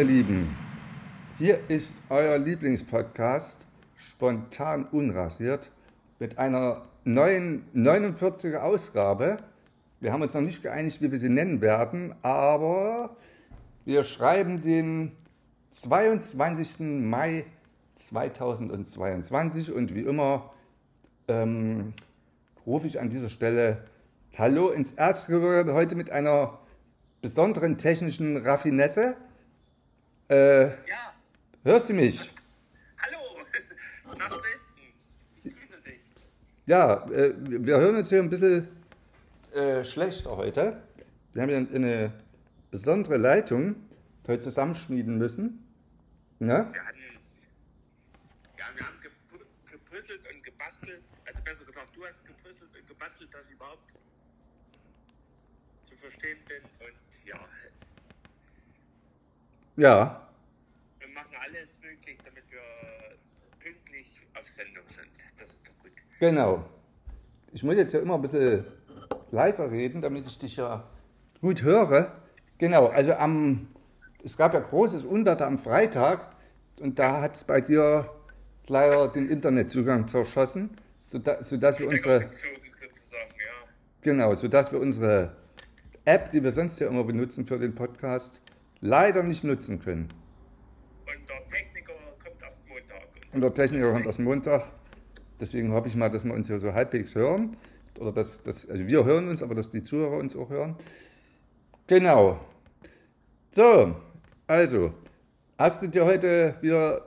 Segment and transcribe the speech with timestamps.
[0.00, 0.56] Ihr Lieben,
[1.36, 5.70] hier ist euer Lieblingspodcast Spontan Unrasiert
[6.18, 9.40] mit einer neuen 49er Ausgabe.
[10.00, 13.14] Wir haben uns noch nicht geeinigt, wie wir sie nennen werden, aber
[13.84, 15.12] wir schreiben den
[15.72, 16.80] 22.
[16.80, 17.44] Mai
[17.96, 20.50] 2022 und wie immer
[21.28, 21.92] ähm,
[22.64, 23.84] rufe ich an dieser Stelle
[24.34, 26.58] Hallo ins Erzgebirge heute mit einer
[27.20, 29.14] besonderen technischen Raffinesse.
[30.30, 31.12] Äh, Ja,
[31.64, 32.32] hörst du mich?
[32.98, 33.18] hallo,
[34.16, 34.94] nach Dresden.
[35.42, 36.00] Ich grüße dich.
[36.66, 38.68] Ja, äh, wir hören uns hier ein bisschen
[39.52, 40.80] äh, schlechter heute.
[41.32, 42.12] Wir haben hier eine
[42.70, 43.74] besondere Leitung
[44.28, 45.66] heute zusammenschmieden müssen.
[46.38, 46.68] Ne?
[46.72, 46.98] Wir hatten,
[48.56, 49.00] ja, wir haben
[49.68, 53.98] gepuzzelt und gebastelt, also besser gesagt, du hast gepuzzelt und gebastelt, dass ich überhaupt
[55.82, 56.79] zu verstehen bin ja,
[59.76, 60.28] Ja,
[60.98, 62.60] wir machen alles möglich, damit wir
[63.60, 65.08] pünktlich auf Sendung sind.
[65.38, 65.92] Das ist doch gut.
[66.18, 66.64] genau.
[67.52, 68.64] Ich muss jetzt ja immer ein bisschen
[69.30, 70.84] leiser reden, damit ich dich ja
[71.40, 72.20] gut höre.
[72.58, 73.68] Genau, also am,
[74.22, 76.36] es gab ja großes Unwetter am Freitag
[76.78, 78.10] und da hat es bei dir
[78.66, 82.30] leider den Internetzugang zerschossen, sodass, sodass wir unsere...
[84.02, 85.36] Genau, sodass wir unsere
[86.06, 88.42] App, die wir sonst ja immer benutzen für den Podcast,
[88.80, 90.12] leider nicht nutzen können.
[91.06, 91.92] Und der Techniker
[92.22, 93.08] kommt erst Montag.
[93.32, 94.72] Und der Techniker kommt erst Montag.
[95.40, 97.56] Deswegen hoffe ich mal, dass wir uns hier so halbwegs hören.
[97.98, 100.76] Oder dass, dass also wir hören uns, aber dass die Zuhörer uns auch hören.
[101.86, 102.40] Genau.
[103.50, 103.96] So,
[104.46, 104.94] also,
[105.58, 107.06] hast du dir heute wieder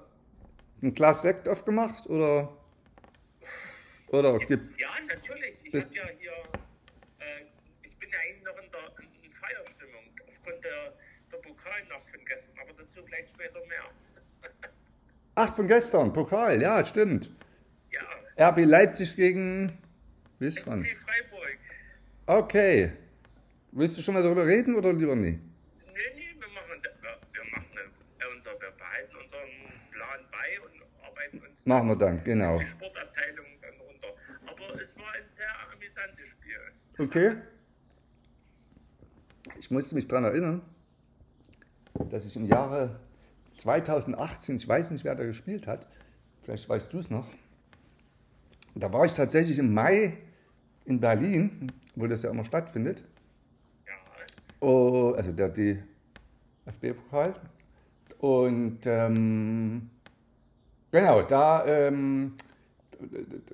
[0.81, 2.05] ein Glas Sekt aufgemacht?
[2.07, 2.57] Oder,
[4.07, 5.61] oder gibt Ja, natürlich.
[5.63, 6.31] Ich habe ja hier,
[7.19, 7.45] äh,
[7.83, 10.93] ich bin ja eigentlich noch in der in Feierstimmung aufgrund der,
[11.63, 13.83] der Pokalnacht von gestern, aber dazu vielleicht später mehr.
[15.35, 17.29] Ach, von gestern, Pokal, ja, stimmt.
[18.37, 19.77] Ja, RB Leipzig gegen.
[20.39, 20.85] Wisst SC schon.
[20.85, 21.59] Freiburg.
[22.25, 22.91] Okay.
[23.71, 25.31] Willst du schon mal darüber reden oder lieber nie?
[25.31, 25.39] Nee,
[26.15, 29.49] nee, wir machen, wir, machen äh, unser, wir behalten unseren
[29.91, 32.59] Plan bei und arbeiten uns Machen wir dann, genau.
[32.59, 34.07] die Sportabteilung dann runter.
[34.45, 36.59] Aber es war ein sehr amüsantes Spiel.
[36.99, 37.37] Okay.
[39.59, 40.61] Ich musste mich daran erinnern,
[42.09, 42.99] dass ich im Jahre
[43.53, 45.87] 2018, ich weiß nicht, wer da gespielt hat,
[46.41, 47.27] vielleicht weißt du es noch,
[48.75, 50.17] da war ich tatsächlich im Mai
[50.85, 53.03] in Berlin, wo das ja immer stattfindet.
[53.85, 53.93] Ja,
[54.59, 57.35] Oh, also der DFB-Pokal.
[58.19, 59.89] Und ähm,
[60.91, 62.33] genau, da, ähm,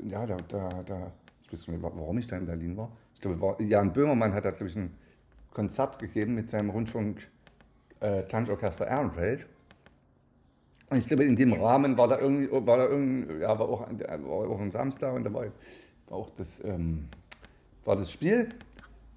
[0.08, 1.12] ja, da, da, da,
[1.42, 2.92] ich weiß nicht, warum ich da in Berlin war.
[3.16, 4.96] Ich glaube, Jan Böhmermann hat da, glaube ich, ein
[5.52, 7.28] Konzert gegeben mit seinem Rundfunk
[8.02, 9.46] äh, Tanzorchester Ehrenfeld.
[10.90, 13.82] Und ich glaube, in dem Rahmen war da irgendwie, war da irgendwie, ja, war auch,
[13.88, 15.46] ein- war auch ein Samstag und da war,
[16.08, 17.08] war auch das, ähm,
[17.86, 18.56] war das Spiel.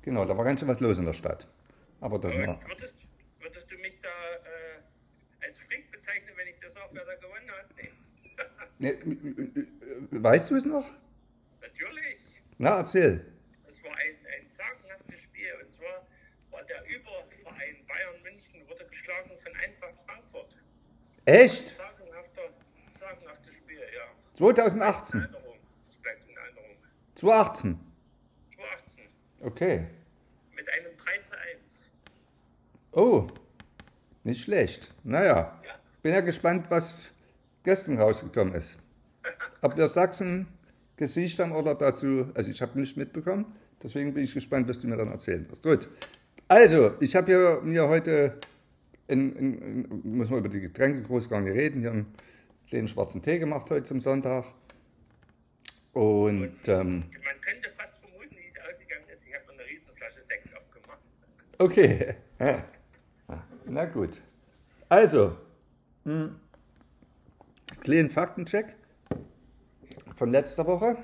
[0.03, 1.47] Genau, da war ganz schön was los in der Stadt.
[2.01, 2.95] Aber das war, Und würdest,
[3.41, 7.51] würdest du mich da äh, als Flink bezeichnen, wenn ich das auch wer da gewonnen
[7.51, 7.67] hat?
[8.79, 8.99] Nee.
[9.01, 9.67] ne,
[10.23, 10.91] weißt du es noch?
[11.61, 12.19] Natürlich.
[12.59, 13.25] Na, erzähl.
[13.69, 15.47] Es war ein, ein sagenhaftes Spiel.
[15.65, 16.05] Und zwar
[16.51, 20.57] war der Überverein Bayern München wurde geschlagen von Eintracht Frankfurt.
[21.25, 21.79] Echt?
[22.99, 24.03] Sagenhaftes Spiel, ja.
[24.35, 25.21] 2018.
[25.21, 25.43] Erinnerung.
[25.87, 26.77] Das bleibt in Erinnerung.
[27.15, 27.79] 2018.
[28.57, 29.05] 2018.
[29.41, 29.87] Okay.
[30.57, 31.91] Mit einem 3 zu 1.
[32.93, 33.29] Oh,
[34.25, 34.93] nicht schlecht.
[35.05, 35.75] Naja, Ja.
[36.03, 37.15] bin ja gespannt, was
[37.63, 38.79] gestern rausgekommen ist.
[39.63, 40.49] Ob wir Sachsen
[40.97, 44.87] gesiegt haben oder dazu, also ich habe nicht mitbekommen, deswegen bin ich gespannt, was du
[44.89, 45.63] mir dann erzählen wirst.
[45.63, 45.89] Gut,
[46.49, 48.39] also ich habe mir heute,
[49.13, 52.15] in, in, in, muss man über die Getränke groß gar nicht reden, hier einen
[52.69, 54.47] kleinen schwarzen Tee gemacht heute zum Sonntag.
[55.93, 59.27] Und ähm, Man könnte fast vermuten, wie es ausgegangen ist.
[59.27, 61.01] Ich habe eine Riesenflasche Sekt aufgemacht.
[61.59, 62.15] Okay.
[63.67, 64.21] Na gut.
[64.89, 65.37] Also,
[66.05, 66.35] hm,
[67.81, 68.75] kleinen Faktencheck
[70.15, 70.97] von letzter Woche.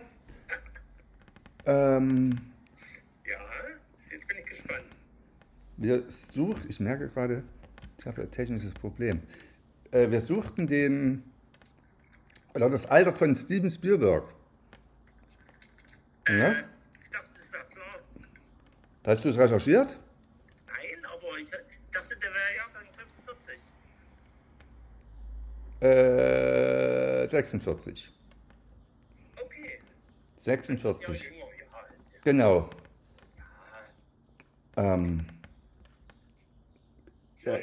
[1.67, 2.39] Ähm,
[3.27, 3.39] Ja,
[4.11, 4.85] jetzt bin ich gespannt.
[5.77, 7.45] wir suchen, ich merke gerade,
[7.99, 9.23] ich habe ein technisches Problem.
[9.91, 11.25] Äh, wir suchten den,
[12.55, 14.25] oder das Alter von Steven Spielberg.
[16.29, 16.53] Ja?
[17.03, 18.01] Ich dachte, das wäre klar.
[19.05, 19.99] Hast du es recherchiert?
[20.67, 22.87] Nein, aber ich dachte, der wäre Jahrgang
[23.27, 23.63] 45.
[27.25, 28.13] Äh, 46.
[29.43, 29.81] Okay.
[30.37, 31.23] Ja, 46.
[31.25, 31.45] jünger, ja.
[31.45, 32.21] Ja.
[32.25, 32.71] Genau.
[34.77, 35.27] ja Ähm,
[37.45, 37.61] dran.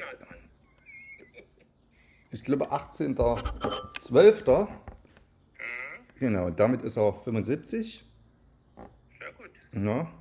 [2.32, 4.68] ich glaube 18.12.
[6.18, 8.06] Genau, damit ist er 75.
[9.20, 9.52] Sehr gut.
[9.74, 10.12] Ja.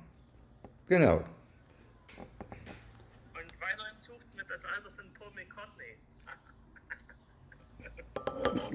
[0.87, 1.17] Genau.
[1.17, 1.25] Und
[3.59, 5.97] weiterhin sucht mir das Alter von Paul McCartney.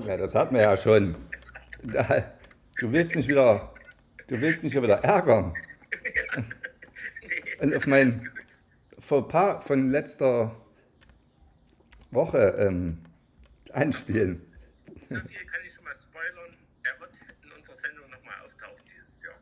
[0.07, 1.15] Ja, das hat man ja schon.
[1.83, 3.73] Du willst mich wieder,
[4.27, 5.55] du willst mich ja wieder ärgern.
[7.61, 8.31] Und auf mein
[8.99, 10.57] Fauxpas von letzter
[12.11, 12.99] Woche ähm,
[13.73, 14.41] einspielen.
[15.09, 16.57] So viel kann ich schon mal spoilern.
[16.83, 17.11] Er wird
[17.43, 19.39] in unserer Sendung nochmal auftauchen dieses Jahr.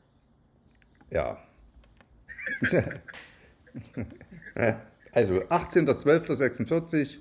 [1.10, 1.38] Ja.
[5.12, 7.18] Also 18.12.46,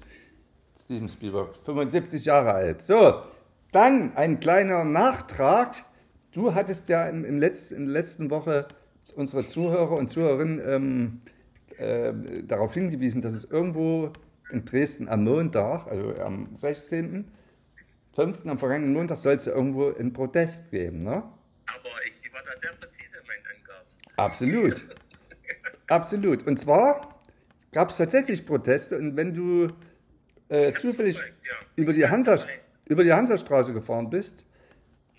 [0.77, 2.81] Steven Spielberg, 75 Jahre alt.
[2.81, 3.23] So,
[3.71, 5.75] dann ein kleiner Nachtrag.
[6.31, 8.67] Du hattest ja im, im Letz-, in der letzten Woche
[9.15, 11.21] unsere Zuhörer und Zuhörerinnen ähm,
[11.77, 14.11] äh, darauf hingewiesen, dass es irgendwo
[14.51, 17.31] in Dresden am Montag, also am 16.,
[18.15, 18.45] 5.
[18.45, 21.23] am vergangenen Montag, soll es ja irgendwo einen Protest geben, ne?
[21.67, 23.87] Aber ich war da sehr präzise in meinen Angaben.
[24.15, 24.87] Absolut.
[25.87, 26.47] Absolut.
[26.47, 27.21] Und zwar
[27.71, 29.71] gab es tatsächlich Proteste und wenn du
[30.49, 31.53] äh, zufällig ja.
[31.75, 32.39] über die, Hansa,
[32.85, 34.45] über die Hansastraße gefahren bist,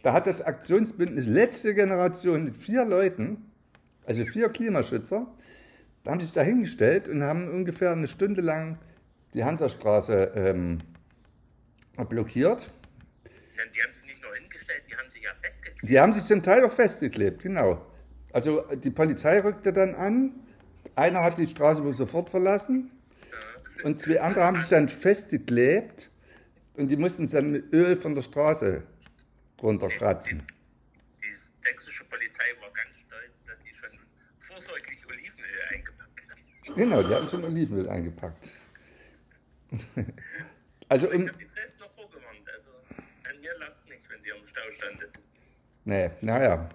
[0.02, 3.50] da hat das Aktionsbündnis letzte Generation mit vier Leuten,
[4.06, 5.26] also vier Klimaschützer,
[6.04, 8.78] da haben sich da hingestellt und haben ungefähr eine Stunde lang
[9.38, 10.80] die Hansastraße ähm,
[12.08, 12.70] blockiert.
[13.56, 15.88] Ja, die haben sich nicht nur hingestellt, die haben sich ja festgeklebt.
[15.88, 17.86] Die haben sich zum Teil auch festgeklebt, genau.
[18.32, 20.34] Also die Polizei rückte dann an,
[20.96, 22.90] einer hat die Straße wohl sofort verlassen
[23.84, 26.10] und zwei andere haben sich dann festgeklebt
[26.74, 28.82] und die mussten es dann mit Öl von der Straße
[29.62, 30.42] runterkratzen.
[31.22, 31.28] Die
[31.62, 33.98] sächsische Polizei war ganz stolz, dass sie schon
[34.40, 36.74] vorsorglich Olivenöl eingepackt haben.
[36.74, 38.57] Genau, die hatten schon Olivenöl eingepackt.
[40.90, 42.70] Also Ich habe die Dresden noch vorgewarnt, also
[43.28, 45.18] an mir lag es nicht, wenn sie am Stau standet.
[45.84, 46.70] nee, naja.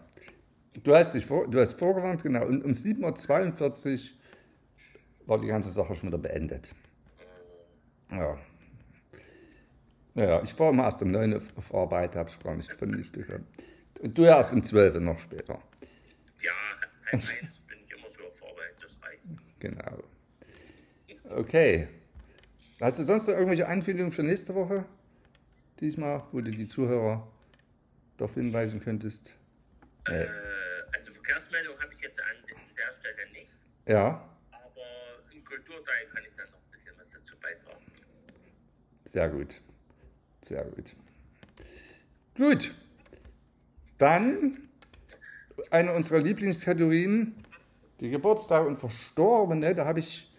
[0.83, 2.45] Du hast dich vor, du hast vorgewarnt, genau.
[2.45, 6.75] Und um 7.42 Uhr war die ganze Sache schon wieder beendet.
[8.11, 8.37] Ja.
[10.13, 12.91] Naja, ich fahre immer erst um 9 Uhr auf Arbeit, habe ich gar nicht von
[12.91, 13.41] nicht gehört.
[13.99, 15.59] Und du erst um 12 Uhr noch später.
[16.43, 16.51] Ja,
[17.11, 19.23] halb eins bin ich immer so auf Arbeit, das reicht.
[19.59, 20.03] Genau.
[21.35, 21.87] Okay.
[22.83, 24.83] Hast du sonst noch irgendwelche Ankündigungen für nächste Woche?
[25.80, 27.25] Diesmal, wo du die Zuhörer
[28.18, 29.33] darauf hinweisen könntest?
[30.06, 30.25] Äh,
[30.94, 33.53] also Verkehrsmeldung habe ich jetzt an der Stelle nicht,
[33.85, 37.85] Ja, aber im Kulturteil kann ich dann noch ein bisschen was dazu beitragen.
[39.06, 39.62] sehr gut.
[40.41, 40.94] Sehr gut.
[42.36, 42.75] Gut.
[43.97, 44.68] Dann
[45.71, 47.33] eine unserer Lieblingskategorien,
[48.01, 49.74] die Geburtstage und Verstorbene.
[49.74, 50.32] Da habe ich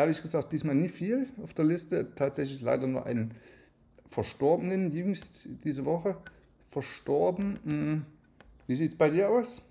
[0.00, 2.14] ehrlich gesagt diesmal nicht viel auf der Liste.
[2.14, 3.34] Tatsächlich leider nur einen
[4.06, 6.16] Verstorbenen jüngst diese Woche.
[6.66, 7.58] Verstorben.
[7.64, 8.06] Hm.
[8.66, 9.62] Wie sieht es bei dir aus?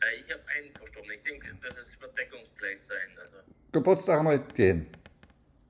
[0.00, 1.10] Äh, ich habe einen verstorben.
[1.14, 3.18] Ich denke, dass es wird deckungsgleich sein.
[3.20, 3.34] Also,
[3.72, 4.86] Geburtstag haben wir gehen.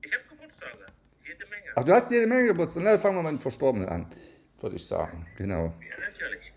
[0.01, 0.85] ich habe Geburtstage,
[1.25, 1.65] jede Menge.
[1.75, 2.83] Ach, du hast jede Menge Geburtstag.
[2.83, 4.07] Na, dann fangen wir mal mit Verstorbenen an,
[4.59, 5.25] würde ich sagen.
[5.37, 5.73] Genau.
[5.81, 6.53] Ja, natürlich.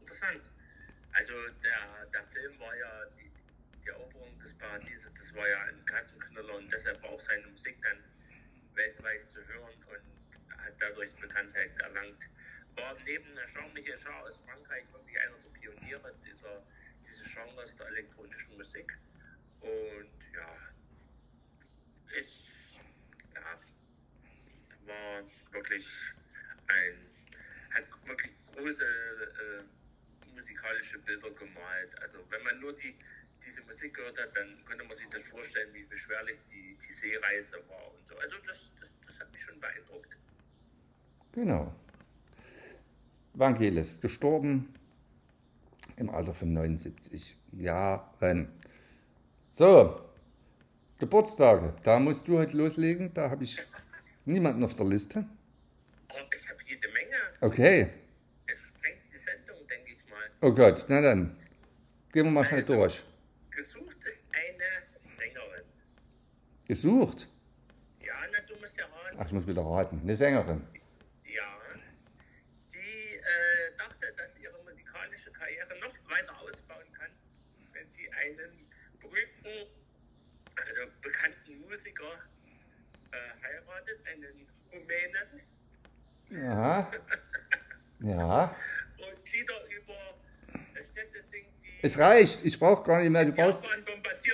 [0.00, 0.42] interessant.
[1.10, 1.32] Also
[1.66, 3.26] der, der Film war ja die,
[3.82, 7.74] die Eroberung des Paradieses, das war ja ein Kassenknüller und deshalb war auch seine Musik
[7.82, 7.98] dann
[8.76, 12.22] weltweit zu hören und hat dadurch Bekanntheit erlangt.
[12.76, 16.62] War neben der charmliche Schar aus Frankreich wirklich einer der Pioniere dieser,
[17.34, 18.96] Genres der elektronischen Musik.
[19.60, 20.56] Und ja,
[22.18, 22.78] es
[23.34, 23.58] ja,
[24.86, 25.22] war
[25.52, 25.86] wirklich
[26.68, 26.96] ein,
[27.70, 31.98] hat wirklich große äh, musikalische Bilder gemalt.
[32.00, 32.94] Also wenn man nur die,
[33.46, 37.56] diese Musik gehört hat, dann könnte man sich das vorstellen, wie beschwerlich die, die Seereise
[37.68, 38.16] war und so.
[38.18, 40.10] Also das, das, das hat mich schon beeindruckt.
[41.32, 41.74] Genau.
[43.34, 44.72] Vangelis, gestorben
[45.96, 48.48] im Alter von 79 Jahren.
[49.50, 50.00] So,
[50.98, 53.60] Geburtstage, da musst du heute loslegen, da habe ich
[54.24, 55.26] niemanden auf der Liste.
[56.08, 57.16] Aber ich habe jede Menge.
[57.40, 57.88] Okay,
[58.46, 60.30] Es sprengt die Sendung, denke ich mal.
[60.40, 61.36] oh Gott, na dann,
[62.12, 63.02] gehen wir mal schnell durch.
[63.50, 65.64] Gesucht ist eine Sängerin.
[66.66, 67.28] Gesucht?
[68.00, 69.16] Ja, na, du musst ja raten.
[69.18, 70.00] Ach, ich muss wieder raten.
[70.02, 70.62] Eine Sängerin.
[71.24, 71.42] Ja.
[72.72, 77.10] Die äh, dachte, dass sie ihre musikalische Karriere noch weiter ausbauen kann,
[77.72, 78.66] wenn sie einen
[79.00, 79.68] berühmten,
[80.56, 82.14] also bekannten Musiker
[83.12, 86.90] äh, heiratet, einen Rumänen, Ja.
[88.00, 88.54] Ja.
[88.98, 89.94] und Lieder über
[90.52, 93.24] äh, Städte singt, die Es reicht, ich brauche gar nicht mehr.
[93.24, 93.64] Du brauchst.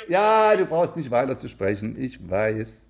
[0.08, 2.00] Ja, du brauchst nicht weiter zu sprechen.
[2.00, 2.88] Ich weiß.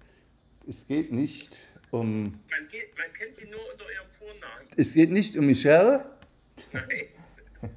[0.68, 1.58] Es geht nicht
[1.90, 2.40] um.
[2.50, 4.68] Man, geht, man kennt sie nur unter ihrem Vornamen.
[4.76, 6.04] Es geht nicht um Michelle.
[6.72, 6.88] Nein,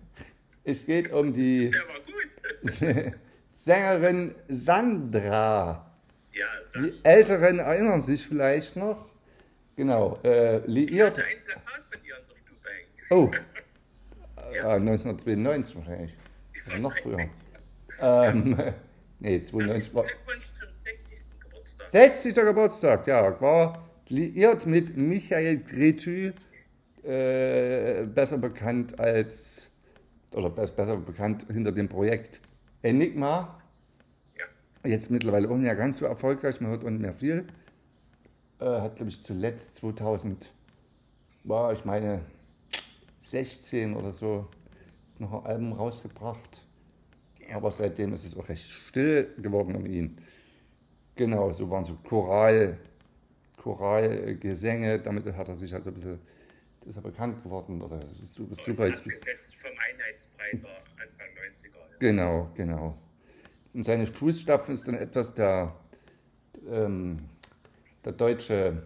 [0.64, 3.14] Es geht um die der war gut.
[3.52, 5.93] Sängerin Sandra.
[6.34, 6.46] Ja,
[6.80, 9.10] Die Älteren erinnern sich vielleicht noch.
[9.76, 11.18] Genau, äh, ich liiert.
[11.18, 11.38] hatte ein
[11.92, 12.88] von ihr an der Stube hängen.
[13.10, 13.32] Oh,
[14.56, 16.14] ja, 1992 wahrscheinlich.
[16.68, 17.30] Oder noch früher.
[18.00, 18.58] Ähm,
[19.20, 20.04] nee, 92 war.
[20.06, 21.18] Glückwunsch zum 60.
[21.40, 21.88] Geburtstag.
[21.90, 22.36] 60.
[22.36, 26.34] Geburtstag, ja, war liiert mit Michael Gretü,
[27.04, 29.70] äh, besser bekannt als,
[30.34, 32.42] oder bess- besser bekannt hinter dem Projekt
[32.82, 33.60] Enigma.
[34.86, 37.46] Jetzt mittlerweile auch nicht mehr ganz so erfolgreich, man hört auch nicht mehr viel.
[38.60, 40.52] Äh, hat, glaube ich, zuletzt 2000,
[41.46, 42.22] war ich meine
[43.20, 44.48] 16 oder so,
[45.20, 46.62] noch ein Album rausgebracht.
[47.54, 50.18] Aber seitdem ist es auch recht still geworden um ihn.
[51.16, 52.78] Genau, so waren so Choral,
[53.58, 56.20] Choralgesänge, damit hat er sich halt so ein bisschen,
[56.86, 57.82] ist er bekannt geworden.
[57.82, 61.76] Oder super, super jetzt, vom Einheitsbreiter Anfang 90er.
[61.76, 61.98] Ja.
[62.00, 62.98] Genau, genau.
[63.74, 65.74] Und seine Fußstapfen ist dann etwas der,
[66.70, 67.20] ähm,
[68.06, 68.84] der deutsche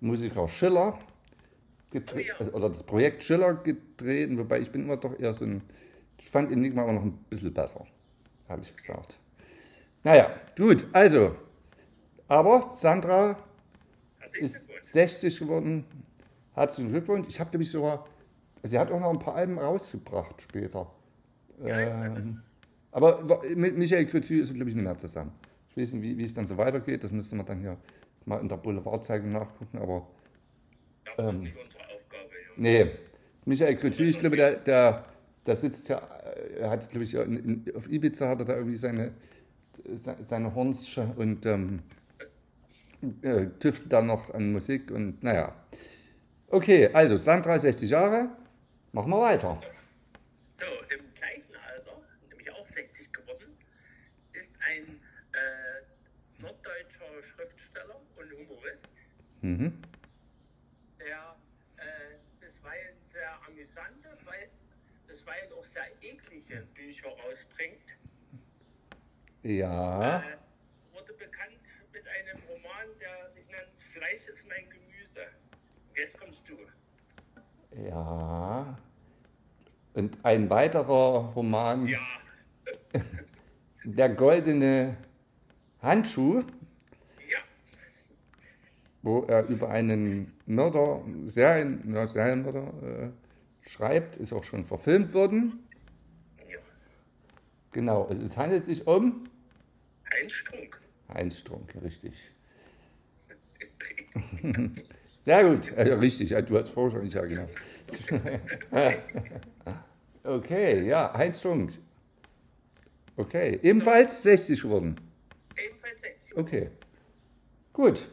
[0.00, 0.98] Musiker Schiller
[1.90, 2.52] getreten, Oh ja.
[2.52, 5.62] oder das Projekt Schiller getreten, wobei ich bin immer doch eher so ein,
[6.18, 7.84] ich fand Enigma immer noch ein bisschen besser,
[8.48, 9.18] habe ich gesagt.
[10.04, 11.34] Naja, gut, also,
[12.28, 13.36] aber Sandra
[14.40, 14.90] ist Glückwunsch.
[14.90, 15.84] 60 geworden.
[16.54, 17.26] Herzlichen Glückwunsch.
[17.28, 18.06] Ich habe nämlich sogar,
[18.62, 20.90] sie hat auch noch ein paar Alben rausgebracht später.
[21.64, 22.42] Ähm,
[22.96, 25.32] aber mit Michael Cretu ist, glaube ich, nicht mehr zusammen.
[25.70, 27.04] Ich weiß nicht, wie, wie es dann so weitergeht.
[27.04, 27.76] Das müsste man dann hier
[28.24, 29.78] mal in der Boulevardzeitung nachgucken.
[29.78, 30.06] Aber
[31.18, 32.30] ähm, ist nicht unsere Aufgabe.
[32.56, 32.90] Nee,
[33.44, 35.04] Michael Cretu, ich glaube, der, der,
[35.44, 35.98] der sitzt ja,
[36.58, 39.12] er hat, glaube ich, in, in, auf Ibiza hat er da irgendwie seine,
[39.94, 41.80] se- seine Hornsche und ähm,
[43.22, 45.54] äh, tüftelt dann noch an Musik und naja.
[46.48, 48.30] Okay, also Sandra 60 Jahre,
[48.92, 49.60] machen wir weiter.
[50.58, 52.00] So, im gleichen Alter,
[52.30, 53.52] nämlich auch 60 geworden,
[54.32, 54.84] ist ein
[55.32, 58.88] äh, norddeutscher Schriftsteller und Humorist,
[59.46, 59.72] Mhm.
[60.98, 61.36] der
[61.76, 64.48] äh, bisweilen sehr amüsante, weil
[65.06, 67.94] bisweilen auch sehr eklige Bücher rausbringt.
[69.44, 70.36] Ja, Äh,
[70.92, 71.60] wurde bekannt
[71.92, 75.20] mit einem Roman, der sich nennt Fleisch ist mein Gemüse.
[75.90, 76.58] Und jetzt kommst du.
[77.88, 78.76] ja.
[79.94, 82.00] Und ein weiterer Roman, Ja,
[83.84, 84.96] Der goldene
[85.80, 86.42] Handschuh,
[89.06, 93.08] wo er über einen Mörder, Serien, ja, Serienmörder äh,
[93.68, 95.64] schreibt, ist auch schon verfilmt worden.
[96.50, 96.58] ja.
[97.70, 99.28] Genau, es, es handelt sich um
[100.10, 100.80] Ein Strunk.
[101.14, 102.32] Heinz Strunk, richtig.
[105.24, 107.48] Sehr gut, äh, richtig, du hast vorher schon, ja genau.
[110.24, 111.74] okay, ja, Heinz Strunk.
[113.16, 114.96] Okay, ebenfalls 60 geworden.
[115.56, 116.36] Ebenfalls 60.
[116.36, 116.70] Okay,
[117.72, 118.08] gut.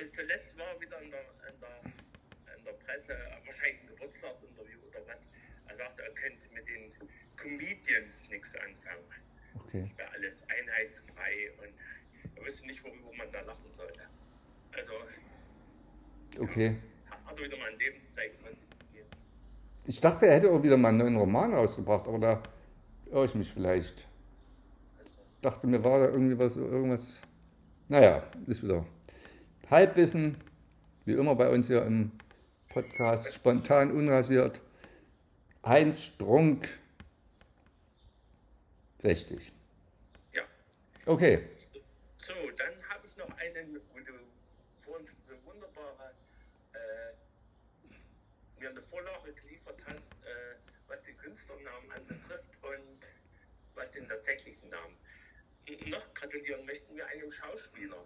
[0.00, 4.78] Äh, Zuletzt war wieder in der, in der, in der Presse, äh, wahrscheinlich ein Geburtstagsinterview
[4.88, 5.28] oder was.
[5.68, 6.92] Er sagte, er könnte mit den
[7.36, 9.04] Comedians nichts anfangen.
[9.66, 11.74] Okay, Es wäre alles einheitsfrei und
[12.36, 14.00] er wüsste nicht, worüber man da lachen sollte.
[14.72, 14.92] Also
[16.40, 16.76] okay.
[17.26, 19.08] hat er wieder mal ein Lebenszeichen von sich gegeben.
[19.86, 22.42] Ich dachte, er hätte auch wieder mal einen neuen Roman rausgebracht, aber da
[23.06, 24.08] irre ich mich vielleicht.
[24.98, 27.20] Also, Dachte mir, war da irgendwie was, irgendwas.
[27.88, 28.86] Naja, ist wieder
[29.70, 30.36] Halbwissen,
[31.04, 32.10] wie immer bei uns hier im
[32.70, 34.60] Podcast, spontan unrasiert.
[35.64, 36.68] Heinz Strunk
[38.98, 39.52] 60.
[40.32, 40.42] Ja.
[41.06, 41.46] Okay.
[42.16, 44.12] So, dann habe ich noch einen, wo du
[44.84, 46.14] vor uns so wunderbare,
[46.72, 50.56] äh, mir eine Vorlage geliefert hast, äh,
[50.88, 53.06] was den Künstlernamen anbetrifft und
[53.76, 54.96] was den tatsächlichen Namen.
[55.86, 58.04] Noch gratulieren möchten wir einem Schauspieler,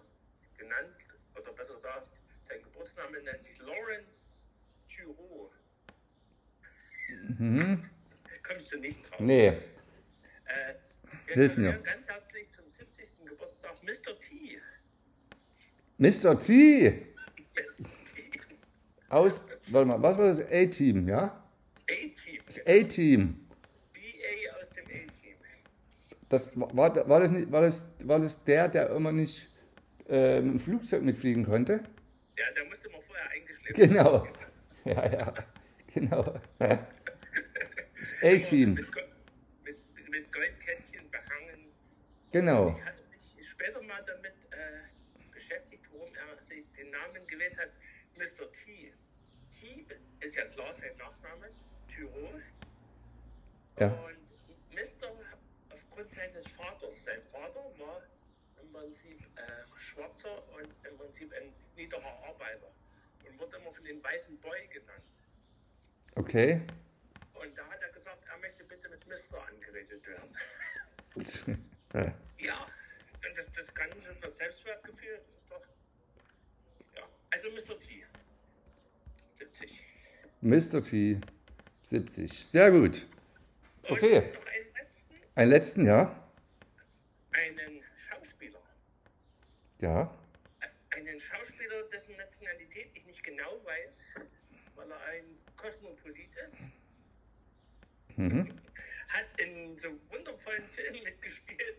[0.59, 0.94] genannt,
[1.37, 2.09] oder besser gesagt,
[2.43, 4.41] sein Geburtsname nennt sich Lawrence
[4.88, 5.50] Thureau.
[7.38, 7.91] Mhm.
[8.47, 9.21] Kommst du nicht drauf?
[9.21, 9.47] Nee.
[9.49, 10.75] Äh,
[11.26, 11.73] wir Hilf mir.
[11.79, 13.25] ganz herzlich zum 70.
[13.25, 14.19] Geburtstag Mr.
[14.21, 14.61] T.
[15.99, 16.38] Mr.
[16.38, 16.91] T.
[17.55, 17.85] Mr.
[18.14, 18.41] T.
[19.09, 20.41] Aus, warte mal, was war das?
[20.41, 21.43] A-Team, ja?
[21.88, 22.41] A-Team.
[22.47, 23.49] Das A-Team.
[23.95, 25.37] BA aus dem A-Team.
[26.29, 29.49] Das, war, war, das nicht, war, das, war das der, der immer nicht
[30.09, 31.85] äh, mit dem Flugzeug mitfliegen konnte?
[32.37, 34.27] Ja, da musste man vorher eingeschleppt Genau.
[34.85, 35.35] Ja, ja.
[35.95, 36.41] Genau.
[37.99, 38.75] Das A-Team.
[38.75, 38.91] Mit,
[39.65, 41.73] mit, mit Goldkettchen behangen.
[42.33, 42.77] Genau.
[42.77, 47.71] Ich hatte mich später mal damit äh, beschäftigt, warum er sich den Namen gewählt hat,
[48.19, 48.53] Mr.
[48.53, 48.93] T.
[49.59, 49.87] T
[50.21, 51.49] ist ja klar sein Nachname,
[51.89, 52.43] Tyrol.
[53.79, 53.87] Ja.
[53.87, 54.19] Und
[54.75, 55.09] Mr.
[55.71, 57.05] aufgrund seines Vaters.
[57.05, 58.03] Sein Vater war
[58.75, 62.71] Prinzip äh, Schwarzer und im Prinzip ein niederer Arbeiter
[63.26, 65.02] und wurde immer von den weißen Boy genannt.
[66.16, 66.61] Okay.
[67.35, 69.47] Und da hat er gesagt, er möchte bitte mit Mr.
[69.49, 70.37] angeredet werden.
[71.95, 72.12] Ja.
[72.38, 72.66] Ja,
[73.26, 75.62] und das, das kann für das Selbstwertgefühl, das ist doch.
[76.97, 77.78] Ja, also Mr.
[77.78, 78.04] T.
[79.37, 79.85] 70.
[80.40, 80.83] Mr.
[80.83, 81.20] T.
[81.83, 82.46] 70.
[82.46, 83.07] Sehr gut.
[83.85, 84.33] Und Okay.
[84.35, 86.29] noch einen letzten, Einen letzten, ja?
[87.33, 87.84] einen.
[89.85, 90.11] Ja.
[90.97, 94.14] Einen Schauspieler, dessen Nationalität ich nicht genau weiß,
[94.77, 95.25] weil er ein
[95.59, 96.57] Kosmopolit ist,
[98.16, 98.49] Mhm.
[99.09, 101.77] hat in so wundervollen Filmen mitgespielt,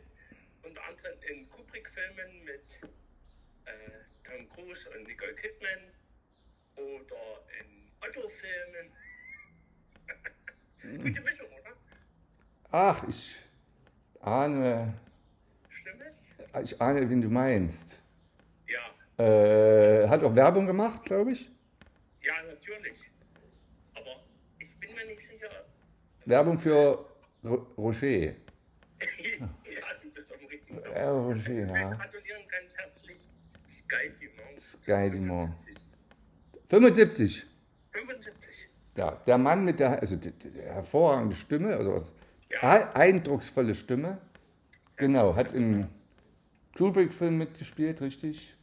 [0.61, 2.61] unter anderem in Kubrick-Filmen mit
[3.65, 3.71] äh,
[4.23, 5.91] Tom Cruise und Nicole Kidman
[6.75, 8.91] oder in Otto-Filmen.
[11.03, 11.75] Gute Mischung, oder?
[12.69, 13.39] Ach, ich
[14.21, 14.93] ahne?
[16.61, 17.99] Ich ahne, wen du meinst.
[18.67, 21.49] Ja, Äh, hat auch Werbung gemacht, glaube ich.
[22.21, 23.11] ja, natürlich.
[23.95, 24.23] Aber
[24.59, 25.49] ich bin mir nicht sicher.
[26.25, 27.05] Werbung für
[27.43, 28.07] Ro Rocher.
[28.09, 28.33] ja,
[30.01, 30.95] du bist dem richtigen Weg.
[30.95, 31.93] Ja, Rocher, Wir ja.
[31.93, 33.29] gratulieren ganz herzlich
[33.69, 34.59] Sky Dumont.
[34.59, 35.53] Sky Dumont.
[36.67, 36.67] 75.
[36.67, 37.45] 75.
[37.91, 38.69] 75.
[38.97, 42.13] Ja, der Mann mit der, also die, die hervorragende Stimme, also was,
[42.49, 42.91] Ja.
[42.93, 44.17] eindrucksvolle Stimme.
[44.95, 45.87] Genau, hat im
[46.75, 48.55] Kubrick-Film mitgespielt, richtig?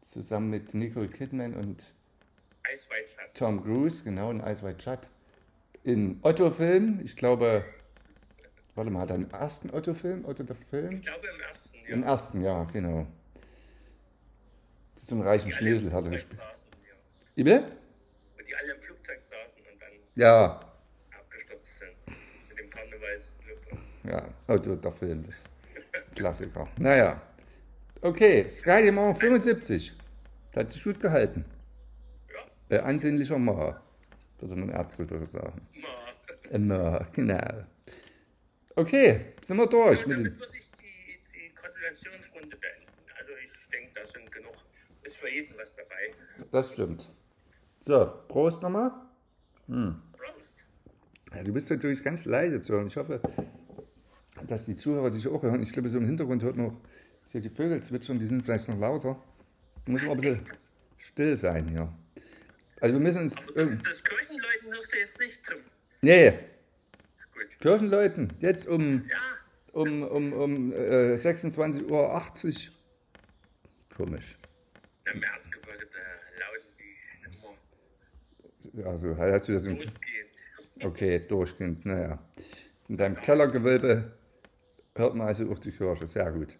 [0.00, 1.92] Zusammen mit Nicole Kidman und.
[3.34, 5.08] Tom Cruise, genau, in Ice White Shut.
[5.84, 7.64] In Otto-Film, ich glaube,
[8.74, 10.96] warte mal, hat er im ersten Otto-Film, Otto der Film?
[10.96, 11.88] Ich glaube im ersten Jahr.
[11.88, 13.06] Im ersten, ja, genau.
[14.96, 16.40] So einen reichen die alle im Schnösel hat er gespielt.
[16.40, 17.44] ja.
[17.44, 17.52] Wie?
[17.54, 20.60] Und die alle im Flugzeug saßen und dann Ja,
[21.18, 22.18] abgestürzt sind.
[22.50, 23.72] Mit dem Karnevalsclub.
[23.72, 25.44] und- ja, Otto der Film, das
[26.18, 26.68] Klassiker.
[26.78, 27.20] Naja.
[28.02, 29.92] Okay, Sky Dumont 75.
[30.52, 31.44] Das hat sich gut gehalten.
[32.70, 33.80] Ja, Äh, ansehnlicher Ma,
[34.38, 35.60] würde man Ärzte sagen.
[35.80, 36.50] mal.
[36.50, 37.64] Immer, genau.
[38.76, 42.86] Okay, sind wir durch mit Damit würde ich die, die Gratulationsrunde beenden.
[43.18, 44.54] Also ich denke, da sind genug,
[45.02, 46.46] ist für jeden was dabei.
[46.52, 47.10] Das stimmt.
[47.80, 48.90] So, Prost nochmal.
[49.66, 50.54] Prost.
[51.34, 52.86] Ja, du bist natürlich ganz leise zu hören.
[52.86, 53.20] Ich hoffe,
[54.48, 55.60] dass die Zuhörer dich auch hören.
[55.62, 56.74] Ich glaube, so im Hintergrund hört noch
[57.32, 59.22] die Vögel zwitschern, die sind vielleicht noch lauter.
[59.86, 60.44] Muss aber ein bisschen
[60.96, 61.92] still sein hier.
[62.80, 63.34] Also wir müssen uns.
[63.34, 65.56] Das, irgend- das Kirchenleuten hörst du jetzt nicht zum.
[66.00, 66.30] Nee,
[67.34, 67.60] Gut.
[67.60, 69.16] Kirchenleuten, jetzt um, Ja,
[69.72, 72.22] um, um, um äh, 26.80 Uhr.
[73.96, 74.38] Komisch.
[75.12, 75.98] im Erzgebirge, da
[76.40, 80.02] lauten die immer Also hast du das im, durchgehend.
[80.82, 82.18] Okay, durchgehend, naja.
[82.88, 84.12] In deinem Kellergewölbe
[84.98, 86.56] hört man also auch die Kirche, sehr gut.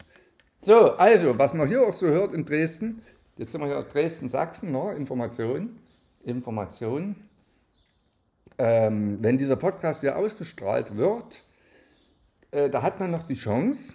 [0.61, 3.03] So, also, was man hier auch so hört in Dresden,
[3.37, 4.95] jetzt sind wir hier Dresden-Sachsen, ne?
[4.95, 5.79] Information,
[6.25, 7.17] Information.
[8.59, 11.45] Ähm, wenn dieser Podcast hier ausgestrahlt wird,
[12.51, 13.95] äh, da hat man noch die Chance,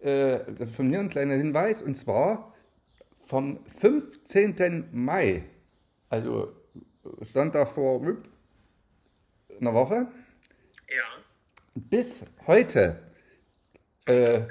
[0.00, 2.54] äh, von mir ein kleiner Hinweis, und zwar
[3.12, 4.88] vom 15.
[4.92, 5.42] Mai,
[6.08, 6.52] also
[7.20, 8.00] Sonntag vor
[9.60, 10.06] einer Woche,
[10.88, 11.24] Ja,
[11.74, 13.05] bis heute
[14.06, 14.42] äh,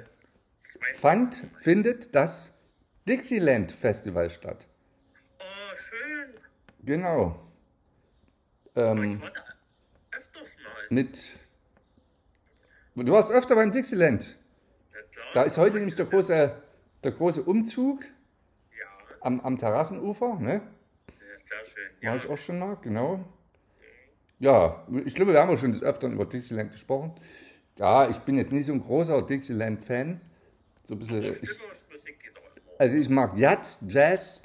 [0.94, 2.54] fand, findet das
[3.08, 4.68] Dixieland Festival statt.
[5.40, 6.34] oh, schön.
[6.84, 7.40] Genau.
[8.68, 9.42] Ich Ähm, war da
[10.12, 10.86] öfters mal.
[10.90, 11.34] mit
[12.96, 14.38] Du warst öfter beim Dixieland.
[15.34, 16.62] Da ist heute nämlich der große,
[17.04, 18.86] der große Umzug Ja,
[19.20, 20.40] am, am Terrassenufer.
[20.40, 20.62] Ne?
[21.44, 21.84] sehr schön.
[22.02, 23.26] War Ja, ich auch schon mal, genau.
[24.40, 27.14] Ja, ich glaube, wir haben auch schon des Öfteren über Dixieland gesprochen.
[27.78, 30.22] Ja, ich bin jetzt nicht so ein großer Dixieland-Fan.
[30.84, 32.76] So ein bisschen, ich, auch immer.
[32.78, 34.42] also ich mag Jazz, Jazz,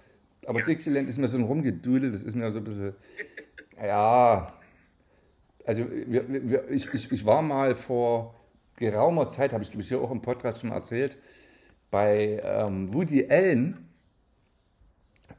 [0.47, 2.95] aber Dixieland ist mir so ein Rumgedudel, das ist mir so ein bisschen,
[3.77, 4.53] ja,
[5.67, 8.35] also wir, wir, ich, ich, ich war mal vor
[8.77, 11.19] geraumer Zeit, habe ich glaube ich hier auch im Podcast schon erzählt,
[11.91, 13.89] bei ähm, Woody Allen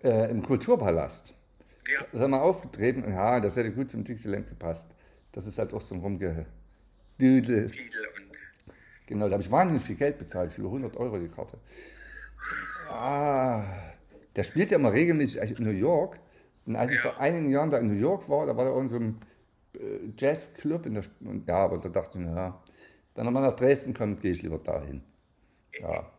[0.04, 1.36] äh, im Kulturpalast.
[1.92, 4.88] Ja, Da ist er mal aufgetreten und ja, das hätte gut zum Dixieland gepasst.
[5.32, 6.46] Das ist halt auch so ein Rumgedudel.
[7.22, 7.72] Und
[9.06, 11.58] Genau, da habe ich wahnsinnig viel Geld bezahlt, für 100 Euro die Karte.
[12.90, 13.64] Ah,
[14.36, 16.18] der spielt ja immer regelmäßig in New York.
[16.66, 17.12] Und als ich Ja.
[17.12, 19.20] vor einigen Jahren da in New York war, da war er in so einem
[19.74, 20.86] äh, Jazzclub.
[20.86, 21.04] In der,
[21.48, 22.64] ja, aber da dachte ich mir, ja,
[23.16, 25.04] wenn er mal nach Dresden kommt, gehe ich lieber dahin.
[25.80, 26.10] Ja.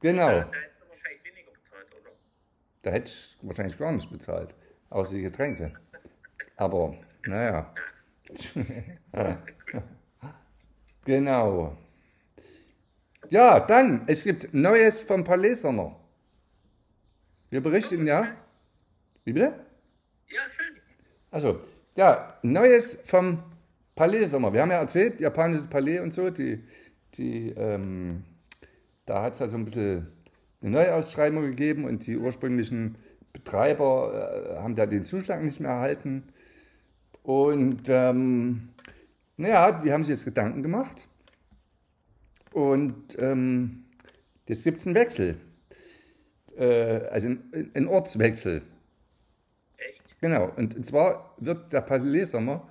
[0.00, 2.10] Genau, da hättest du wahrscheinlich weniger bezahlt, oder?
[2.82, 4.54] da hätte ich wahrscheinlich gar nicht bezahlt,
[4.90, 5.72] außer die Getränke.
[6.56, 7.74] Aber, naja.
[11.04, 11.76] genau.
[13.30, 15.96] Ja, dann, es gibt Neues vom Palais Sommer.
[17.50, 18.28] Wir berichten, ja?
[19.24, 19.54] Wie bitte?
[20.28, 20.76] Ja, schön.
[21.30, 21.60] Also,
[21.96, 23.42] ja, Neues vom
[23.94, 24.52] Palais Sommer.
[24.52, 26.62] Wir haben ja erzählt, japanisches Palais und so, die,
[27.14, 28.24] die, ähm,
[29.06, 30.06] da hat es also ein bisschen
[30.62, 32.96] eine Neuausschreibung gegeben und die ursprünglichen
[33.32, 36.24] Betreiber äh, haben da den Zuschlag nicht mehr erhalten.
[37.22, 38.70] Und ähm,
[39.38, 41.08] naja, die haben sich jetzt Gedanken gemacht.
[42.52, 43.84] Und ähm,
[44.48, 45.36] jetzt gibt es einen Wechsel.
[46.56, 48.62] Äh, also einen, einen Ortswechsel.
[49.76, 50.20] Echt?
[50.20, 52.68] Genau, und, und zwar wird der Palais Sommer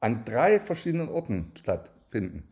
[0.00, 2.44] an drei verschiedenen Orten stattfinden.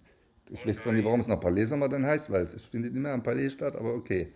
[0.51, 2.95] Ich weiß zwar nicht, warum es noch Palais Sommer dann heißt, weil es, es findet
[2.95, 4.33] nicht mehr am Palais statt, aber okay.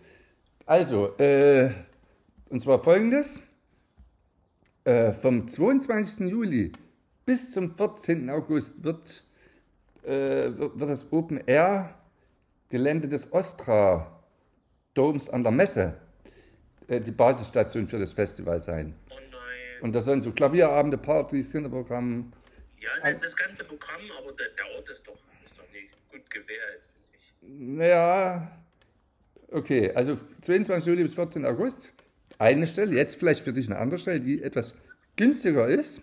[0.67, 1.71] Also, äh,
[2.49, 3.41] und zwar folgendes.
[4.83, 6.29] Äh, vom 22.
[6.29, 6.71] Juli
[7.25, 8.29] bis zum 14.
[8.29, 9.23] August wird,
[10.03, 11.95] äh, wird, wird das Open Air
[12.69, 14.23] Gelände des Ostra
[14.93, 15.97] Doms an der Messe
[16.87, 18.95] äh, die Basisstation für das Festival sein.
[19.09, 19.15] Oh.
[19.81, 22.31] Und da sollen so Klavierabende, Partys, Kinderprogramm.
[22.79, 26.29] Ja, das, das ganze Programm, aber der, der Ort ist doch, ist doch nicht gut
[26.29, 27.77] gewählt, finde ich.
[27.77, 28.51] Naja,
[29.51, 30.87] okay, also 22.
[30.87, 31.45] Juli bis 14.
[31.45, 31.93] August.
[32.37, 34.75] Eine Stelle, jetzt vielleicht für dich eine andere Stelle, die etwas
[35.15, 36.01] günstiger ist.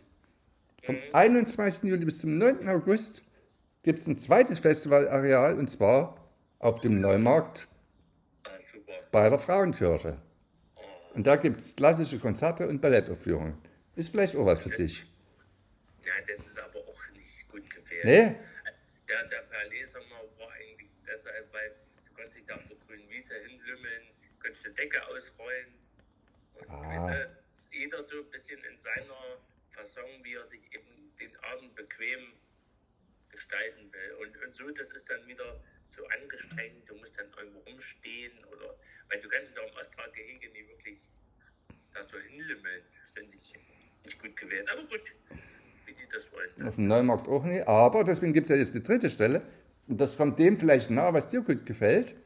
[0.82, 1.88] Vom 21.
[1.90, 2.68] Juli bis zum 9.
[2.68, 3.24] August
[3.82, 6.16] gibt es ein zweites Festivalareal und zwar
[6.58, 7.68] auf dem Neumarkt
[8.44, 8.50] Ah,
[9.10, 10.18] bei der Frauenkirche.
[11.14, 13.56] Und da gibt es klassische Konzerte und Ballettaufführungen.
[13.96, 15.06] Ist vielleicht auch was für dich.
[16.04, 18.04] Ja, das ist aber auch nicht gut gewählt.
[18.04, 18.36] Nee?
[19.08, 21.70] Der, der Sommer war eigentlich deshalb, weil
[22.06, 24.02] du konntest dich da auf der grünen Wiese hinlümmeln,
[24.40, 25.66] konntest die Decke ausrollen
[26.60, 26.82] und Ah.
[26.82, 27.30] gewisse,
[27.72, 29.38] jeder so ein bisschen in seiner
[29.78, 32.32] Fasson, wie er sich eben den Abend bequem
[33.30, 34.26] gestalten will.
[34.26, 38.74] Und, und so, das ist dann wieder so angestrengt, du musst dann irgendwo rumstehen oder,
[39.08, 40.98] weil du kannst dich da im Ostra-Gehege nicht wirklich
[41.94, 42.82] da so hinlümmeln,
[43.14, 43.54] finde ich
[44.04, 44.68] nicht gut gewählt.
[44.70, 45.14] Aber gut,
[45.86, 46.66] wie die das wollen.
[46.66, 47.66] Auf dem Neumarkt auch nicht.
[47.66, 49.42] Aber deswegen gibt es ja jetzt die dritte Stelle.
[49.88, 52.16] Und das kommt dem vielleicht nahe, was dir gut gefällt.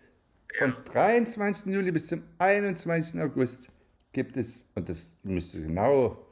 [0.59, 1.73] Von 23.
[1.73, 3.21] Juli bis zum 21.
[3.21, 3.71] August
[4.12, 6.29] gibt es, und das müsste genau,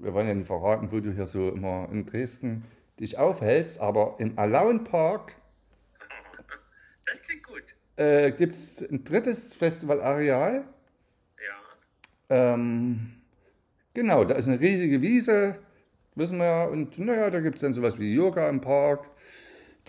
[0.00, 2.64] wir wollen ja nicht verraten, wo du hier so immer in Dresden
[3.00, 5.34] dich aufhältst, aber im Alaun Park
[7.06, 7.62] Das klingt gut.
[7.96, 10.64] äh, gibt es ein drittes Festivalareal.
[12.28, 12.54] Ja.
[12.54, 13.12] Ähm,
[13.94, 15.56] genau, da ist eine riesige Wiese,
[16.14, 16.64] wissen wir ja.
[16.64, 19.04] Und naja, da gibt es dann sowas wie Yoga im Park.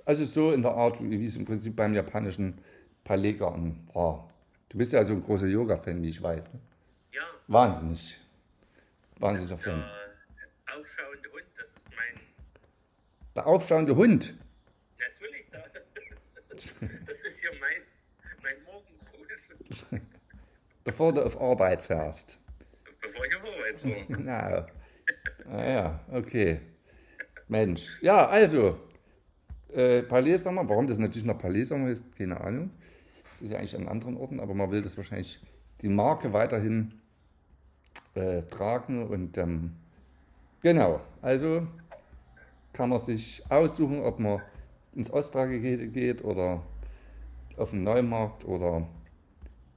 [0.06, 2.58] Also so in der Art, wie es im Prinzip beim japanischen
[3.04, 4.30] Palaisgarten war.
[4.70, 6.54] Du bist ja so ein großer Yoga-Fan, wie ich weiß.
[6.54, 6.60] Ne?
[7.12, 8.20] Ja, Wahnsinnig.
[9.20, 9.80] Wahnsinniger Fan.
[9.80, 9.99] der
[10.78, 12.22] aufschauende Hund, das ist mein,
[13.36, 14.38] Der aufschauende Hund.
[14.98, 15.60] natürlich, da,
[16.50, 16.62] das
[17.24, 17.82] ist hier mein,
[18.44, 20.02] mein Morgengruß,
[20.84, 22.38] Bevor du auf Arbeit fährst.
[23.02, 24.18] bevor ich auf Arbeit war.
[24.18, 24.66] Genau.
[25.52, 26.60] Ah ja, okay.
[27.48, 28.00] Mensch.
[28.04, 28.80] Ja, also,
[29.74, 32.70] äh, Palais Sommer, warum das natürlich noch Palais Sommer ist, keine Ahnung.
[33.32, 35.42] Das ist ja eigentlich an anderen Orten, aber man will das wahrscheinlich
[35.82, 37.02] die Marke weiterhin
[38.14, 39.76] äh, tragen und ähm,
[40.62, 41.68] genau, also
[42.74, 44.42] kann man sich aussuchen, ob man
[44.94, 46.64] ins Ostrage geht, oder
[47.58, 48.88] auf den Neumarkt oder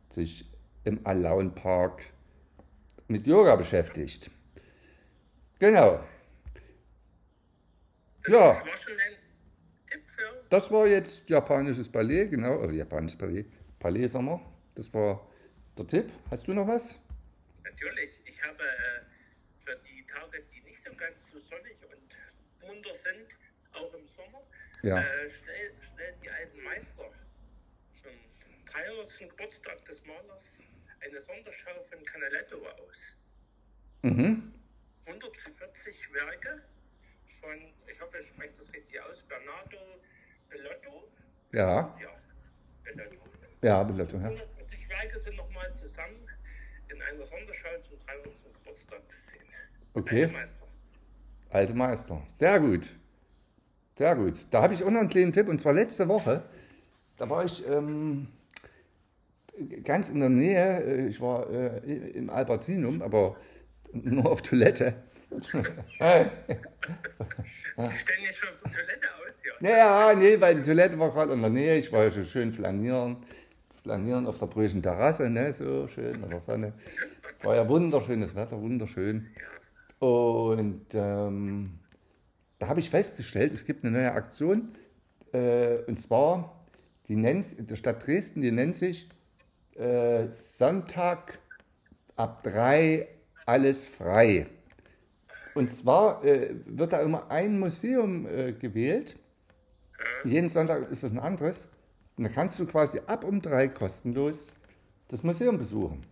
[0.09, 0.49] sich
[0.85, 2.03] im Alaun Park
[3.09, 4.31] mit Yoga beschäftigt.
[5.59, 6.05] Genau.
[8.25, 8.39] Das Ja.
[8.65, 9.17] war schon ein
[9.89, 13.47] Tipp für das war jetzt japanisches Ballet, genau, oder japanisches Ballet,
[13.79, 14.41] Ballet Sommer.
[14.75, 15.27] Das war
[15.77, 16.11] der Tipp.
[16.31, 16.99] Hast du noch was?
[17.65, 21.77] Natürlich, ich habe äh, für die Tage, die nicht so ganz so sonnig
[22.83, 23.29] und munter sind,
[23.75, 24.43] auch im Sommer,
[24.83, 25.01] Ja.
[25.01, 27.11] äh, stell, stellen die alten Meister
[28.03, 28.13] zum
[28.67, 29.19] 300.
[29.31, 30.45] Geburtstag des Malers
[31.01, 33.17] eine Sonderschau von Canaletto aus.
[34.03, 34.53] Mhm.
[35.07, 36.63] 140 Werke
[37.41, 40.01] von, ich hoffe, ich spreche das richtig aus, Bernardo
[40.49, 41.09] Bellotto.
[41.53, 42.11] Ja, Ja,
[42.85, 43.17] Bellotto.
[43.63, 44.25] ja, Belotto, ja.
[44.29, 46.29] 140 Werke sind nochmal zusammen
[46.89, 48.33] in einer Sonderschau zum 300.
[48.55, 49.47] Geburtstag zu sehen.
[49.95, 50.27] Okay.
[50.29, 50.62] Meister.
[51.53, 52.23] Alte Meister.
[52.33, 52.91] Sehr gut.
[53.97, 54.35] Sehr gut.
[54.51, 55.49] Da habe ich auch noch einen kleinen Tipp.
[55.49, 56.43] Und zwar letzte Woche,
[57.19, 58.29] da war ich ähm,
[59.85, 60.83] ganz in der Nähe.
[60.83, 61.79] äh, Ich war äh,
[62.13, 63.37] im Albertinum, aber
[63.93, 64.95] nur auf Toilette.
[65.31, 66.31] Die stellen
[68.23, 69.69] jetzt schon auf der Toilette aus, ja.
[69.69, 71.77] Ja, nee, weil die Toilette war gerade in der Nähe.
[71.77, 73.17] Ich war ja schon schön flanieren.
[73.83, 75.53] Flanieren auf der brüchen Terrasse, ne?
[75.55, 76.73] so schön in der Sonne.
[77.43, 79.29] War ja wunderschönes Wetter, wunderschön.
[80.03, 81.79] Und ähm,
[82.59, 84.75] da habe ich festgestellt, es gibt eine neue Aktion.
[85.33, 86.67] Äh, und zwar,
[87.07, 89.09] die nennt, der Stadt Dresden, die nennt sich
[89.77, 91.39] äh, Sonntag
[92.17, 93.07] ab drei
[93.47, 94.49] alles frei.
[95.55, 99.17] Und zwar äh, wird da immer ein Museum äh, gewählt.
[100.25, 101.69] Jeden Sonntag ist das ein anderes.
[102.17, 104.57] Und dann kannst du quasi ab um drei kostenlos
[105.07, 106.05] das Museum besuchen.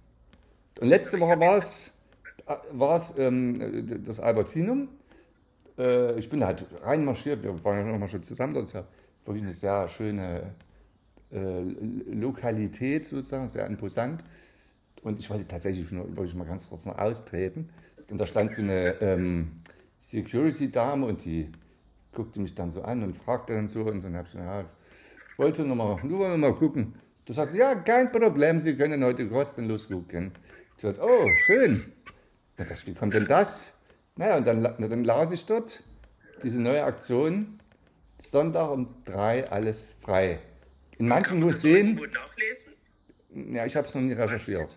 [0.81, 1.92] Und letzte Woche war es,
[2.72, 4.88] war es ähm, das Albertinum.
[5.79, 8.55] Äh, ich bin halt reinmarschiert, wir waren ja nochmal schon zusammen.
[8.55, 8.85] Das ist ja
[9.24, 10.55] wirklich eine sehr schöne
[11.33, 11.61] äh,
[12.12, 14.24] Lokalität sozusagen, sehr imposant.
[15.03, 17.70] Und ich wollte tatsächlich nur, wollte ich mal ganz kurz noch austreten.
[18.11, 19.53] Und da stand so eine ähm,
[19.98, 21.50] Security-Dame und die
[22.12, 23.83] guckte mich dann so an und fragte dann so.
[23.83, 24.61] Und dann habe ich gesagt, ja,
[25.33, 26.94] ich wollte nur mal, nur noch mal gucken.
[27.24, 30.33] Du sagst, ja, kein Problem, Sie können heute kostenlos gucken.
[30.76, 31.92] Ich sagte, oh, schön.
[32.61, 33.73] Dann dachte ich, wie kommt denn das?
[34.16, 35.83] Naja, und dann, dann las ich dort
[36.42, 37.59] diese neue Aktion,
[38.18, 40.40] Sonntag um drei alles frei.
[40.99, 43.55] In manchen Museen, nachlesen?
[43.55, 44.68] ja, ich habe es noch nie recherchiert.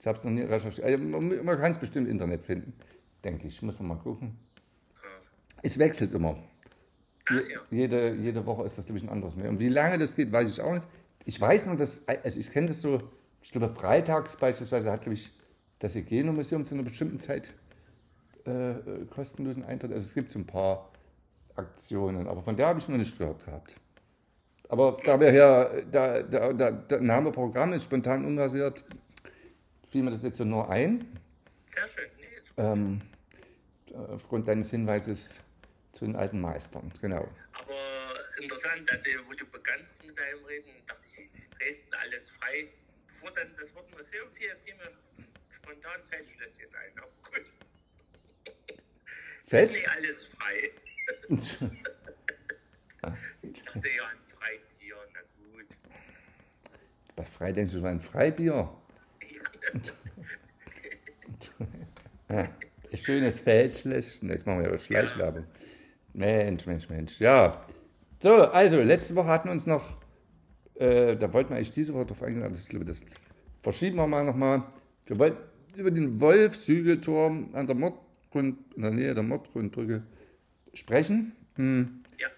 [0.00, 0.86] Ich habe es noch nie recherchiert.
[0.86, 2.72] Also, man kann es bestimmt im Internet finden,
[3.22, 3.60] denke ich.
[3.60, 4.38] Muss man mal gucken.
[5.62, 6.38] Es wechselt immer.
[7.28, 7.60] Ja.
[7.70, 9.50] jede, jede Woche ist das, glaube ich, ein anderes mehr.
[9.50, 10.86] Und wie lange das geht, weiß ich auch nicht.
[11.26, 13.02] Ich weiß nur, dass, also ich kenne das so,
[13.42, 15.30] ich glaube, freitags beispielsweise hat, glaube ich,
[15.78, 17.52] das Hygiene-Museum zu einer bestimmten Zeit
[18.44, 18.74] äh,
[19.10, 19.92] kostenlosen Eintritt.
[19.92, 20.90] Also es gibt so ein paar
[21.56, 23.76] Aktionen, aber von der habe ich noch nicht gehört gehabt.
[24.68, 28.84] Aber da wir ja, da, da, da, der Name Programm ist spontan unrasiert,
[29.88, 31.06] fiel mir das jetzt so nur ein.
[31.68, 32.08] Sehr schön.
[32.18, 32.62] Nee.
[32.62, 33.00] Ähm,
[34.12, 35.40] aufgrund deines Hinweises
[35.92, 37.28] zu den alten Meistern, genau.
[37.52, 42.68] Aber interessant, also wo du begannst mit deinem Reden, dachte ich, Dresden alles frei.
[43.08, 44.92] Bevor dann das Wort Museum fiel, fiel mir
[45.68, 46.98] spontan Feldschlösschen ein.
[46.98, 47.52] Aber gut.
[49.46, 49.72] Feld?
[49.72, 50.70] Nee, alles frei.
[53.42, 55.66] Ich dachte ja an Freibier, na gut.
[57.14, 58.76] Bei Frei denkst du an Freibier.
[62.28, 62.48] Ja.
[62.94, 64.28] Schönes Feldschlösschen.
[64.28, 65.46] Jetzt machen wir ja Schleichwerbung.
[66.12, 67.20] Mensch, Mensch, Mensch.
[67.20, 67.64] Ja.
[68.18, 70.00] So, also, letzte Woche hatten wir uns noch,
[70.74, 73.04] äh, da wollten wir eigentlich diese Woche drauf eingehen, also ich glaube, das
[73.62, 74.64] verschieben wir mal nochmal.
[75.06, 75.38] Wir wollten
[75.78, 80.02] über den Wolfshügelturm an der Mordgrund, in der Nähe der Mordgrundbrücke
[80.74, 81.32] sprechen.
[81.54, 82.28] Hm, ja,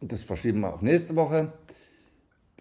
[0.00, 1.52] das verschieben wir auf nächste Woche.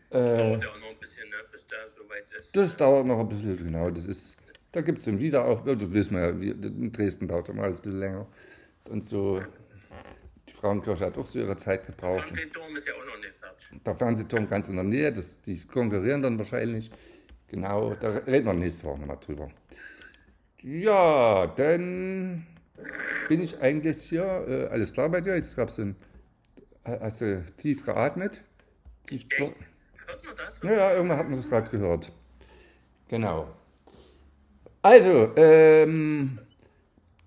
[0.10, 2.56] Äh, dauert ja auch noch ein bisschen, ne, bis da soweit ist.
[2.56, 3.89] Das dauert noch ein bisschen, genau.
[3.89, 4.38] Das ist,
[4.72, 7.84] da gibt es einen Wiederaufbau, das wissen wir ja, in Dresden dauert immer alles ein
[7.84, 8.28] bisschen länger.
[8.89, 9.42] Und so,
[10.48, 12.28] die Frauenkirche hat auch so ihre Zeit gebraucht.
[12.28, 13.84] Fernsehturm ist ja auch noch nicht fertig.
[13.86, 16.92] Der Fernsehturm ganz in der Nähe, das, die konkurrieren dann wahrscheinlich.
[17.50, 19.50] Genau, da reden wir nächste Woche nochmal drüber.
[20.62, 22.46] Ja, dann
[23.28, 25.36] bin ich eigentlich hier, äh, alles klar bei dir?
[25.36, 25.96] Jetzt gab es ein,
[26.84, 28.42] hast du tief geatmet?
[29.08, 29.56] Tief, Echt?
[30.06, 30.60] Hört man das?
[30.64, 32.12] ja, ja, irgendwann hat man das gerade gehört.
[33.08, 33.48] Genau.
[34.82, 36.40] Also, ähm,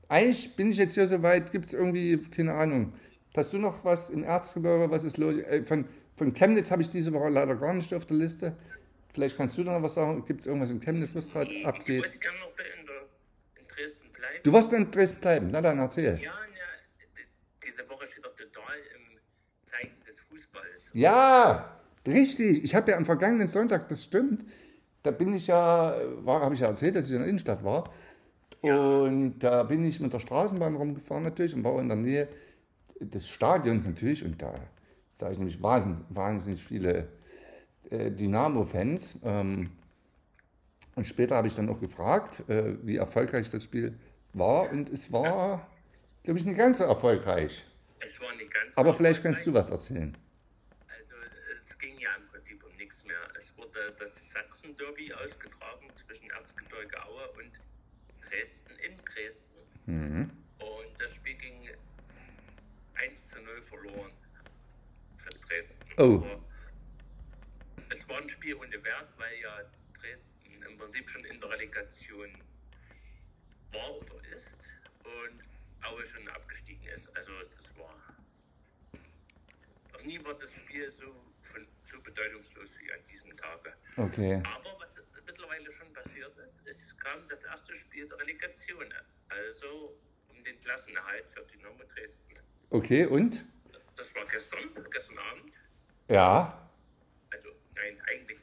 [0.09, 2.93] eigentlich bin ich jetzt hier soweit, gibt es irgendwie, keine Ahnung.
[3.37, 5.37] Hast du noch was in Erzgebirge, was ist los?
[5.37, 8.57] Äh, von, von Chemnitz habe ich diese Woche leider gar nicht auf der Liste.
[9.12, 10.25] Vielleicht kannst du da noch was sagen.
[10.25, 12.03] Gibt es irgendwas in Chemnitz, was gerade Ich abgeht?
[12.03, 14.38] wollte gerne noch in, in Dresden bleiben.
[14.42, 16.18] Du wirst in Dresden bleiben, na dann erzähl.
[16.18, 16.33] Ja, ja,
[17.64, 19.18] diese Woche steht doch total im
[19.66, 20.90] Zeichen des Fußballs.
[20.94, 22.64] Ja, richtig.
[22.64, 24.44] Ich habe ja am vergangenen Sonntag, das stimmt,
[25.03, 25.96] da bin ich ja,
[26.27, 27.92] habe ich ja erzählt, dass ich in der Innenstadt war.
[28.61, 32.29] Und da bin ich mit der Straßenbahn rumgefahren natürlich und war in der Nähe
[33.01, 34.25] des Stadions natürlich.
[34.25, 34.55] Und da
[35.20, 37.09] habe ich nämlich wahnsinnig, wahnsinnig viele
[38.11, 39.18] Dynamo-Fans.
[39.24, 39.70] Ähm,
[40.94, 43.98] und später habe ich dann auch gefragt, äh, wie erfolgreich das Spiel
[44.35, 44.70] war.
[44.70, 45.66] Und es war,
[46.22, 47.64] glaube ich, nicht ganz so erfolgreich.
[48.00, 50.16] Es war nicht ganz Aber vielleicht kannst du was erzählen.
[50.88, 51.14] Also
[51.68, 53.20] es ging ja im Prinzip um nichts mehr.
[53.38, 57.52] Es wurde das Sachsen-Derby ausgetragen zwischen Erzgebirge Aue und
[58.28, 59.52] Dresden in Dresden.
[59.87, 60.31] Mhm.
[60.59, 61.68] Und das Spiel ging
[62.94, 64.12] 1 zu 0 verloren
[65.16, 65.85] für Dresden.
[65.98, 66.24] Oh.
[66.24, 66.40] Aber
[67.90, 69.61] es war ein Spiel ohne Wert, weil ja
[70.00, 72.31] Dresden im Prinzip schon in der Relegation
[73.72, 74.59] war oder ist
[75.05, 75.42] und
[75.88, 77.09] Aue schon abgestiegen ist.
[77.16, 77.96] Also es war.
[79.94, 81.14] Noch nie war das Spiel so,
[81.50, 83.72] von, so bedeutungslos wie an diesem Tage.
[83.96, 84.42] Okay.
[84.44, 88.92] Aber was mittlerweile schon passiert ist, es kam das erste Spiel der Relegation.
[89.31, 92.35] Also um den Klassenerhalt für Dynamo Dresden.
[92.68, 93.46] Okay, und?
[93.96, 95.55] Das war gestern, gestern Abend.
[96.09, 96.70] Ja,
[97.31, 98.38] Also, nein, eigentlich,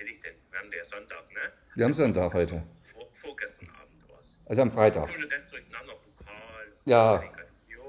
[0.00, 0.34] erzähle ich denn?
[0.50, 1.52] Wir haben ja Sonntag, ne?
[1.74, 2.62] wir haben Sonntag heute.
[2.94, 4.38] Vor, vorgestern Abend war es.
[4.46, 5.10] Also am Freitag.
[5.10, 7.22] Ich ganz durcheinander, Pokal, Ja.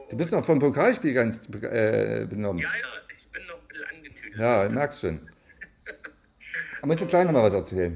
[0.10, 2.62] Du bist noch vom Pokalspiel ganz äh, benommen.
[2.62, 4.36] Ja, ja, ich bin noch ein bisschen angetüdelt.
[4.38, 5.30] Ja, ich merk's schon.
[6.82, 7.94] Da musst du gleich noch mal was erzählen.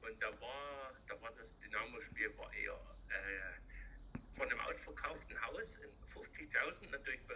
[0.00, 2.78] Und da war, da war das Dynamo-Spiel war eher
[3.10, 7.34] äh, von einem ausverkauften Haus in 50.000 natürlich be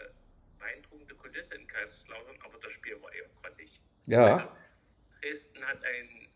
[0.60, 3.80] beeindruckende Kulisse in Kaiserslautern, aber das Spiel war eher grottig.
[4.06, 4.54] Ja,
[5.62, 6.28] Dresden hat ein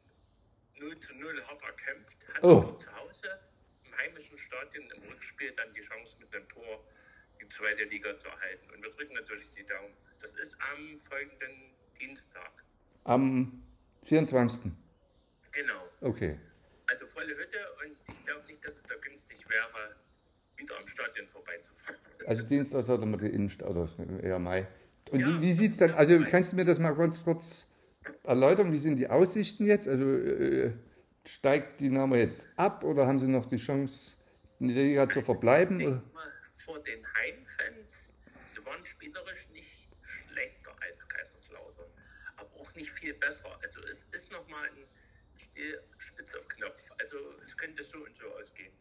[0.80, 2.72] 0 zu 0 hart erkämpft, hat Oh.
[2.78, 3.40] zu Hause
[3.84, 6.84] im heimischen Stadion im Rückspiel dann die Chance mit einem Tor
[7.40, 8.70] die zweite Liga zu erhalten.
[8.74, 9.94] Und wir drücken natürlich die Daumen.
[10.20, 12.50] Das ist am folgenden Dienstag.
[13.04, 13.62] am
[14.02, 14.72] 24.
[15.52, 15.88] Genau.
[16.00, 16.38] Okay.
[16.88, 19.96] Also volle Hütte und ich glaube nicht, dass es da günstig wäre,
[20.56, 22.00] wieder am Stadion vorbeizufahren.
[22.26, 23.88] Also Dienstag sollte man die Innenstadt, oder
[24.22, 24.66] eher Mai.
[25.10, 25.26] Und Ja.
[25.28, 27.72] wie, wie sieht's dann, also kannst du mir das mal kurz, kurz
[28.24, 29.88] erläutern, wie sind die Aussichten jetzt?
[29.88, 30.72] Also äh,
[31.26, 34.16] steigt Dynamo jetzt ab oder haben sie noch die Chance,
[34.60, 35.80] in der Liga zu verbleiben?
[35.80, 36.32] Ich denke mal,
[36.64, 38.12] vor den Heimfans,
[38.46, 41.90] sie waren spielerisch nicht schlechter als Kaiserslautern,
[42.36, 43.46] aber auch nicht viel besser.
[43.62, 44.86] Also es ist nochmal ein
[45.38, 46.78] Spiel spitz auf Knopf.
[46.98, 48.72] Also es könnte so und so ausgehen.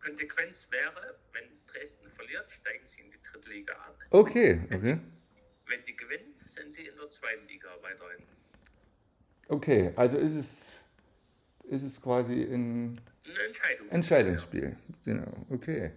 [0.00, 3.98] Konsequenz wäre, wenn Dresden verliert, steigen sie in die dritte Liga ab.
[4.10, 5.00] Okay, okay.
[5.66, 8.24] Wenn sie gewinnen, sind sie in der zweiten Liga weiterhin.
[9.48, 10.84] Okay, also ist es,
[11.64, 13.90] ist es quasi ein Entscheidungsspiel.
[13.90, 14.76] Entscheidungsspiel.
[15.04, 15.92] Genau, okay.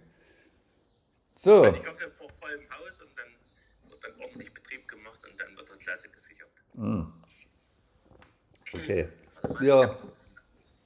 [1.34, 5.56] So, Ich hoffe vor vollem Haus und dann wird dann ordentlich Betrieb gemacht und dann
[5.56, 6.50] wird der Klasse gesichert.
[8.72, 9.08] okay.
[9.58, 9.98] Wir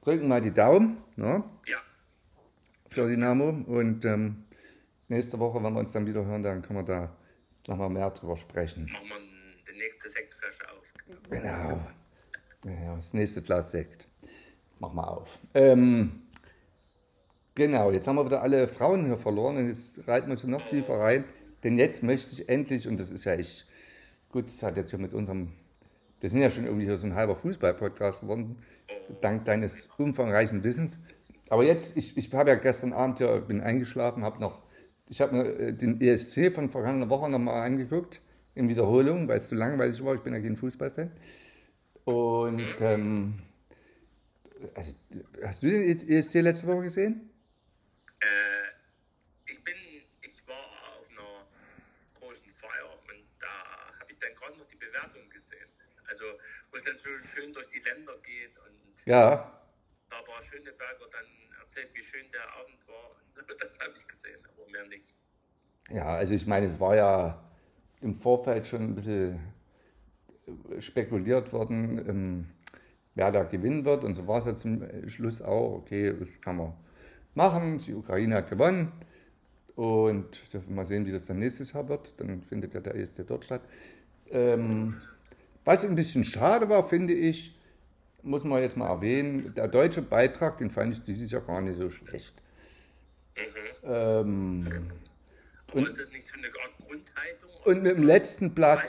[0.03, 1.83] drücken mal die Daumen ne, Ja,
[2.89, 4.45] für Dynamo und ähm,
[5.09, 7.17] nächste Woche, wenn wir uns dann wieder hören, dann können wir da
[7.67, 8.85] nochmal mehr drüber sprechen.
[8.93, 10.87] machen wir die nächste Sektflasche auf.
[11.29, 11.87] Genau.
[12.65, 14.09] Ja, das nächste Glas Sekt.
[14.79, 15.39] Mach mal auf.
[15.53, 16.23] Ähm,
[17.55, 20.65] genau, jetzt haben wir wieder alle Frauen hier verloren und jetzt reiten wir so noch
[20.65, 21.25] tiefer rein.
[21.63, 23.67] Denn jetzt möchte ich endlich, und das ist ja echt
[24.31, 25.53] gut, das hat jetzt ja mit unserem,
[26.21, 28.57] wir sind ja schon irgendwie hier so ein halber Fußball-Podcast geworden,
[29.21, 30.99] dank deines umfangreichen Wissens.
[31.51, 34.63] Aber jetzt, ich, ich habe ja gestern Abend ja, bin eingeschlafen, habe noch,
[35.11, 38.23] ich habe mir äh, den ESC von vergangener Woche nochmal angeguckt,
[38.55, 41.11] in Wiederholung, weil es zu langweilig war, ich bin ja kein Fußballfan.
[42.05, 43.39] Und ähm,
[44.75, 44.95] also,
[45.43, 47.31] hast du den ESC letzte Woche gesehen?
[48.21, 49.75] Äh, ich bin,
[50.23, 50.57] ich war
[50.99, 51.47] auf einer
[52.21, 55.69] großen Feier und da habe ich dann gerade noch die Bewertung gesehen.
[56.09, 56.25] Also,
[56.71, 59.61] wo es dann so schön durch die Länder geht und Ja.
[60.11, 61.27] da war Schöneberger dann
[61.61, 63.11] erzählt, wie schön der Abend war.
[63.17, 65.15] Und so, das habe ich gesehen, aber mehr nicht.
[65.91, 67.51] Ja, also ich meine, es war ja
[68.01, 69.54] im Vorfeld schon ein bisschen
[70.81, 72.45] spekuliert worden, ähm,
[73.15, 74.05] wer da gewinnen wird.
[74.05, 75.77] Und so war es jetzt zum Schluss auch.
[75.79, 76.73] Okay, das kann man
[77.35, 77.79] machen.
[77.79, 78.93] Die Ukraine hat gewonnen.
[79.77, 82.19] Und mal sehen, wie das dann nächstes Jahr wird.
[82.21, 83.63] Dann findet ja der ESC dort statt.
[84.31, 84.95] Ähm,
[85.65, 87.59] was ein bisschen schade war, finde ich,
[88.23, 91.77] muss man jetzt mal erwähnen, der deutsche Beitrag, den fand ich dieses Jahr gar nicht
[91.77, 92.35] so schlecht.
[93.83, 94.91] Ähm,
[95.69, 97.51] Aber Und- ist das nicht so eine Art Grundhaltung?
[97.65, 98.85] und mit dem letzten Platz.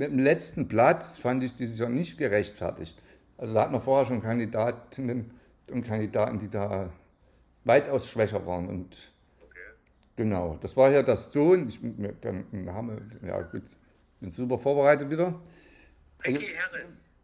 [0.00, 2.96] Mit dem letzten Platz fand ich dieses Jahr nicht gerechtfertigt.
[3.36, 5.30] Also da hatten wir vorher schon Kandidatinnen
[5.70, 6.90] und Kandidaten, die da
[7.64, 8.66] weitaus schwächer waren.
[8.66, 9.12] Und
[9.44, 9.58] Okay.
[10.16, 11.68] genau, das war ja das Sohn.
[11.68, 11.78] Ich,
[12.22, 13.64] der Name, ja gut,
[14.20, 15.38] bin super vorbereitet wieder.
[16.24, 17.16] Ricky Harris.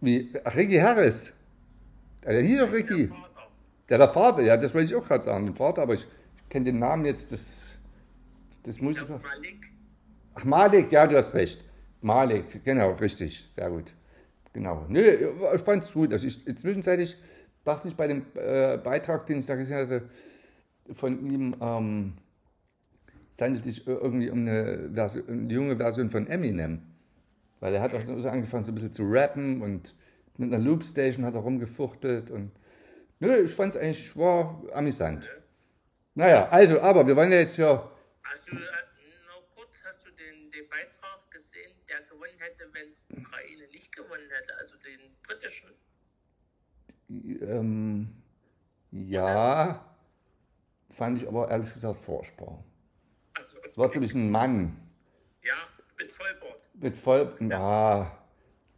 [0.00, 1.32] Wie, ach, Ricky Harris.
[2.24, 3.06] Ja, der hieß doch Ricky.
[3.06, 3.50] Der Vater.
[3.88, 6.08] Ja, der Vater, ja, das wollte ich auch gerade sagen, den Vater, aber ich
[6.50, 7.78] kenne den Namen jetzt des,
[8.66, 9.22] des Musikers.
[9.22, 9.70] Malik.
[10.34, 11.67] Ach, Malik, ja, du hast recht.
[12.00, 13.92] Malik, genau, richtig, sehr gut.
[14.52, 14.86] Genau.
[14.88, 15.02] Nö,
[15.54, 16.12] ich fand es gut.
[16.12, 17.16] Also ich, zwischenzeitlich
[17.64, 20.08] dachte ich bei dem äh, Beitrag, den ich da gesehen hatte,
[20.90, 22.14] von ihm, ähm,
[23.34, 26.82] es handelt sich irgendwie um eine, Version, eine junge Version von Eminem.
[27.60, 29.94] Weil er hat auch so angefangen, so ein bisschen zu rappen und
[30.36, 32.52] mit einer Loopstation hat er rumgefuchtelt und
[33.18, 35.28] nö, ich fand es eigentlich, war amüsant.
[36.14, 37.90] Naja, also, aber wir wollen ja jetzt ja.
[38.22, 43.22] Hast du, äh, noch kurz, hast du den, den Beitrag gesehen, der gewonnen hätte, wenn
[43.22, 45.68] Ukraine nicht gewonnen hätte, also den britischen?
[47.10, 48.08] Ähm,
[48.90, 49.84] ja,
[50.90, 52.64] fand ich aber ehrlich gesagt furchtbar.
[53.34, 53.58] Also.
[53.64, 54.76] Es war, glaube ich, ein Mann.
[55.42, 55.54] Ja,
[55.98, 56.68] mit Vollbord.
[56.74, 57.48] Mit Voll, ja.
[57.48, 58.18] ja.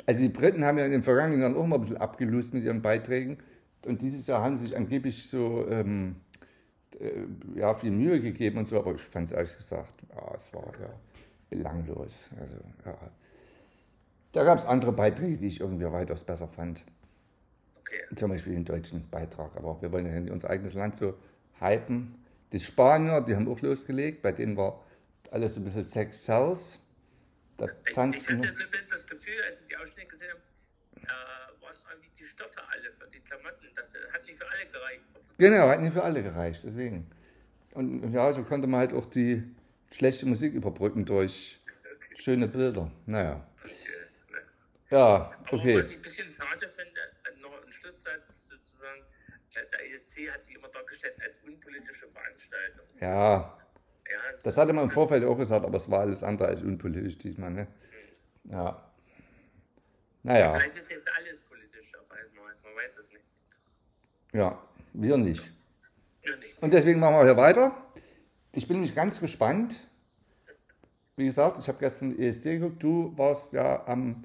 [0.07, 2.65] Also die Briten haben ja in den vergangenen Jahren auch mal ein bisschen abgelöst mit
[2.65, 3.39] ihren Beiträgen.
[3.87, 6.17] Und dieses Jahr haben sie sich angeblich so ähm,
[6.99, 7.25] äh,
[7.55, 10.73] ja, viel Mühe gegeben und so, aber ich fand es ehrlich gesagt, ja, es war
[10.81, 10.91] ja
[11.49, 12.31] belanglos.
[12.39, 13.11] Also, ja.
[14.33, 16.85] Da gab es andere Beiträge, die ich irgendwie weitaus besser fand.
[17.81, 18.15] Okay.
[18.15, 19.57] Zum Beispiel den deutschen Beitrag.
[19.57, 21.15] Aber wir wollen ja nicht unser eigenes Land so
[21.59, 22.15] hypen.
[22.53, 24.85] Die Spanier, die haben auch losgelegt, bei denen war
[25.31, 26.79] alles ein bisschen Sex Cells.
[27.57, 30.41] Da tanzen ich, ich hatte so das Gefühl, als ich die Ausschnitte gesehen habe,
[31.03, 33.67] äh, waren irgendwie die Stoffe alle für die Klamotten.
[33.77, 35.03] Das hat nicht für alle gereicht.
[35.39, 37.11] Genau, hat nicht für alle gereicht, deswegen.
[37.75, 39.45] Und ja, so konnte man halt auch die
[39.93, 42.23] schlechte Musik überbrücken durch okay.
[42.23, 42.91] schöne Bilder.
[43.07, 43.47] Naja.
[43.63, 44.00] Okay.
[44.91, 45.73] Ja, okay.
[45.73, 47.01] Aber was ich ein bisschen schade finde,
[47.41, 49.03] noch ein Schlusssatz sozusagen,
[49.55, 52.87] äh, der ESC hat sich immer dargestellt als unpolitische Veranstaltung.
[53.01, 53.59] Ja.
[54.11, 57.19] ja das hatte man im Vorfeld auch gesagt, aber es war alles andere als unpolitisch
[57.19, 57.69] diesmal, ne?
[58.45, 58.53] Mhm.
[58.53, 58.93] Ja.
[60.23, 60.59] Naja.
[60.59, 63.25] Vielleicht ist jetzt alles politisch auf einmal, man weiß es nicht.
[64.33, 64.61] Ja,
[64.93, 65.51] wir nicht.
[66.23, 66.63] Wir nicht.
[66.63, 67.75] Und deswegen machen wir hier weiter.
[68.53, 69.87] Ich bin nämlich ganz gespannt.
[71.17, 72.83] Wie gesagt, ich habe gestern ESC geguckt.
[72.83, 74.25] Du warst ja am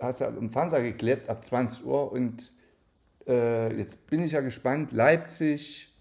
[0.00, 2.52] hast ja im Fernseher geklebt ab 20 Uhr und
[3.26, 4.92] äh, jetzt bin ich ja gespannt.
[4.92, 5.94] Leipzig,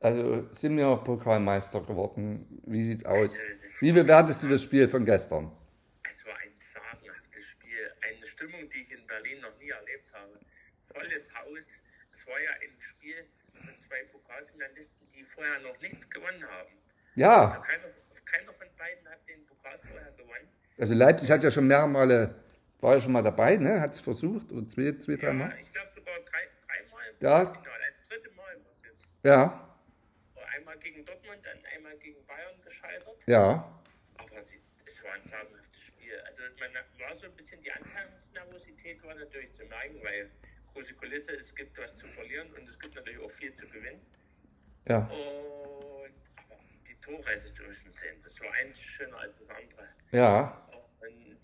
[0.00, 2.60] also sind wir Pokalmeister geworden.
[2.66, 3.36] Wie sieht's aus?
[3.80, 5.50] Wie bewertest du das Spiel von gestern?
[6.08, 7.90] Es war ein sagenhaftes Spiel.
[8.02, 10.38] Eine Stimmung, die ich in Berlin noch nie erlebt habe.
[10.92, 11.64] Volles Haus.
[12.12, 13.24] Es war ja ein Spiel
[13.54, 16.72] von zwei Pokalfinalisten, die vorher noch nichts gewonnen haben.
[17.14, 17.50] Ja.
[17.50, 17.88] Also keiner,
[18.24, 20.48] keiner von beiden hat den Pokal vorher gewonnen.
[20.78, 22.30] Also Leipzig hat ja schon mehrmals,
[22.82, 23.80] war ja schon mal dabei, ne?
[23.80, 25.50] Hat es versucht, oder zwei, zwei drei Mal?
[25.50, 27.46] Ja, ich glaube sogar drei, dreimal ja.
[27.46, 27.84] Finale.
[27.84, 29.14] Als dritte Mal war es jetzt.
[29.22, 29.76] Ja.
[30.56, 33.16] Einmal gegen Dortmund, dann einmal gegen Bayern gescheitert.
[33.26, 33.80] Ja.
[34.18, 34.36] Aber
[34.84, 36.20] es war ein sagenhaftes Spiel.
[36.26, 40.28] Also man war so ein bisschen, die Anfangsnervosität war natürlich zu merken, weil
[40.74, 44.00] große Kulisse, es gibt was zu verlieren und es gibt natürlich auch viel zu gewinnen.
[44.88, 44.98] Ja.
[44.98, 46.58] Und aber
[46.88, 48.20] die Tore hättest du schon sehen.
[48.24, 49.88] Das war eins schöner als das andere.
[50.10, 50.68] Ja.
[51.00, 51.38] Und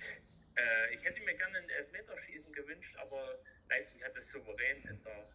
[0.59, 3.39] äh, ich hätte mir gerne ein Elfmeterschießen gewünscht, aber
[3.69, 5.29] Leipzig hat es souverän in der,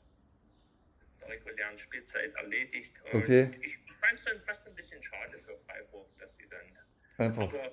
[1.14, 2.94] in der regulären Spielzeit erledigt.
[3.12, 3.52] Und okay.
[3.62, 6.78] ich fand es dann fast ein bisschen schade für Freiburg, dass sie dann.
[7.18, 7.44] Einfach.
[7.44, 7.72] Aber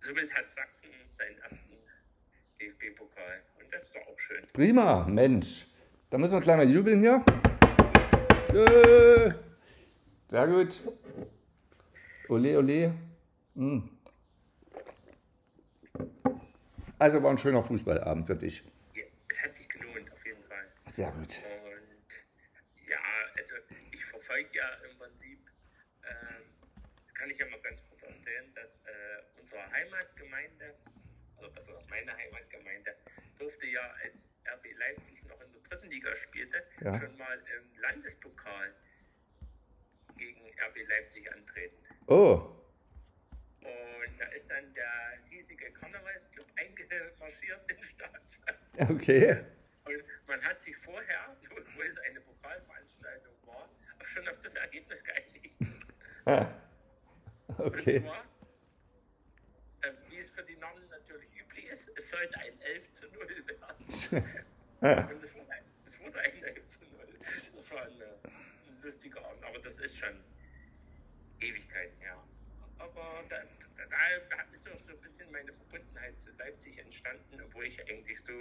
[0.00, 1.76] somit hat Sachsen seinen ersten
[2.58, 3.42] DFB-Pokal.
[3.60, 4.46] Und das ist doch auch schön.
[4.52, 5.66] Prima, Mensch.
[6.10, 7.24] Da müssen wir gleich mal jubeln hier.
[8.54, 9.32] Äh,
[10.28, 10.80] sehr gut.
[12.28, 12.94] Ole, ole.
[13.54, 13.88] Mm.
[17.02, 18.62] Also war ein schöner Fußballabend für dich.
[18.94, 20.68] Ja, es hat sich gelohnt, auf jeden Fall.
[20.86, 21.36] Sehr gut.
[21.66, 23.02] Und ja,
[23.36, 23.54] also
[23.90, 25.40] ich verfolge ja im Prinzip,
[26.02, 26.14] äh,
[27.14, 30.76] kann ich ja mal ganz kurz erzählen, dass äh, unsere Heimatgemeinde,
[31.38, 32.94] also, also meine Heimatgemeinde,
[33.36, 37.00] durfte ja als RB Leipzig noch in der dritten Liga spielte, ja.
[37.00, 38.72] schon mal im Landespokal
[40.16, 41.82] gegen RB Leipzig antreten.
[42.06, 42.62] Oh.
[43.58, 48.96] Und da ist dann der hiesige Karnevalsclub eingemarschiert im Stadion.
[48.96, 49.44] Okay.
[49.84, 53.68] Und man hat sich vorher, wo es eine Pokalveranstaltung war,
[54.00, 55.54] auch schon auf das Ergebnis geeinigt.
[56.24, 56.46] Ah.
[57.58, 57.98] Okay.
[57.98, 58.24] Und zwar,
[59.82, 63.28] äh, wie es für die Namen natürlich üblich ist, es sollte ein 11 zu 0
[63.28, 64.24] werden.
[64.84, 65.04] Ah.
[65.04, 65.32] Und es
[66.00, 67.06] wurde ein 11 zu 0.
[67.16, 70.24] Das war ein, ein lustiger Abend, aber das ist schon
[71.38, 72.16] Ewigkeiten her.
[72.16, 72.24] Ja
[72.82, 73.36] aber da,
[73.76, 76.78] da, da ist auch so ein bisschen meine Verbundenheit zu Leipzig
[77.66, 78.32] ich eigentlich so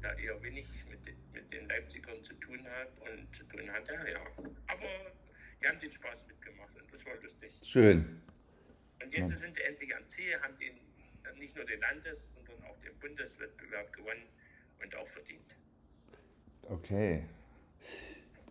[0.00, 1.00] da eher wenig mit,
[1.32, 4.20] mit den Leipzigern zu tun habe und zu tun hatte, ja.
[4.66, 5.12] Aber
[5.60, 7.52] die haben den Spaß mitgemacht und das war lustig.
[7.62, 8.20] Schön.
[9.02, 9.38] Und jetzt ja.
[9.38, 13.92] sind sie endlich am Ziel, haben den, nicht nur den Landes-, sondern auch den Bundeswettbewerb
[13.92, 14.26] gewonnen
[14.82, 15.56] und auch verdient.
[16.62, 17.24] Okay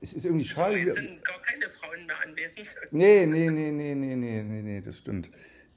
[0.01, 0.79] es ist irgendwie schade.
[0.79, 2.67] Es sind gar keine Frauen mehr anwesend.
[2.89, 5.29] Nee, nee, nee, nee, nee, nee, nee, nee, das stimmt.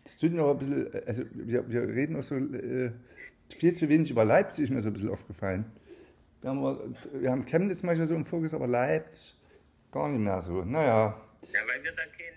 [0.03, 2.91] Das tut mir auch ein bisschen, also wir, wir reden auch so äh,
[3.57, 5.71] viel zu wenig über Leipzig, ist mir so ein bisschen aufgefallen.
[6.41, 9.35] Wir haben, wir haben Chemnitz manchmal so im Fokus, aber Leipzig
[9.95, 10.65] gar nicht mehr so.
[10.65, 11.21] Naja.
[11.53, 12.35] Ja, weil wir da kein,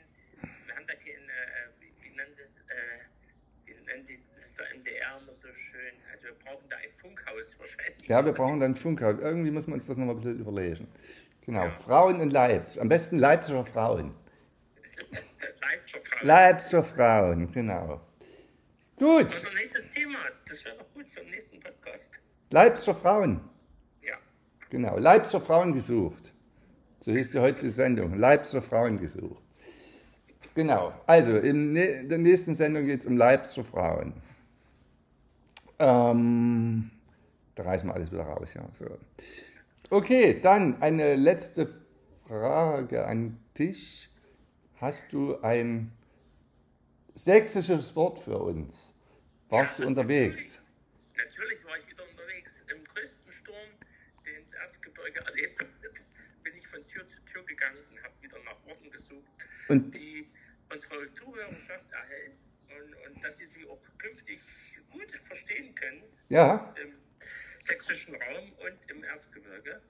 [0.66, 4.60] wir haben da kein, äh, wie, wie nennt es, äh, wie nennt die, das ist
[4.60, 8.08] der MDR immer so schön, also wir brauchen da ein Funkhaus wahrscheinlich.
[8.08, 9.16] Ja, wir brauchen dann Funkhaus.
[9.20, 10.88] Irgendwie muss man uns das noch mal ein bisschen überlegen.
[11.42, 12.82] Genau, Frauen in Leipzig.
[12.82, 14.14] Am besten Leipziger Frauen.
[15.62, 16.26] Leipziger Frau.
[16.26, 18.02] Leipziger Frauen, genau.
[18.98, 22.10] Gut, Unser nächstes Thema, das wäre doch gut für den nächsten Podcast.
[22.50, 23.42] Leipziger Frauen.
[24.02, 24.16] Ja.
[24.70, 26.34] Genau, Leipziger Frauen gesucht.
[27.00, 28.16] So hieß die heutige Sendung.
[28.16, 29.42] Leipziger Frauen gesucht.
[30.56, 34.14] Genau, also in der nächsten Sendung geht es um Leipziger Frauen.
[35.78, 36.90] Ähm,
[37.54, 38.68] da reißen wir alles wieder raus, ja.
[38.74, 38.86] So.
[39.90, 41.70] Okay, dann eine letzte
[42.28, 44.10] Frage an dich.
[44.82, 45.92] Hast du ein
[47.14, 48.94] sächsisches Wort für uns?
[49.50, 50.64] Warst du unterwegs?
[51.16, 52.52] Natürlich war ich wieder unterwegs.
[52.68, 53.70] Im größten Sturm,
[54.26, 54.46] den
[55.08, 55.70] Erzgebirge erlebt hat,
[56.44, 59.32] bin ich von Tür zu Tür gegangen und habe wieder nach Worten gesucht,
[59.70, 60.30] Und die
[60.70, 62.38] unsere Zuhörerschaft erhält
[62.70, 64.40] und, und dass sie sie auch künftig
[64.92, 66.94] gut verstehen können ja, im
[67.66, 69.82] sächsischen Raum und im Erzgebirge.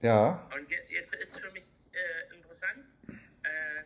[0.00, 2.86] ja, Und je- jetzt ist für mich äh, interessant,
[3.42, 3.82] äh,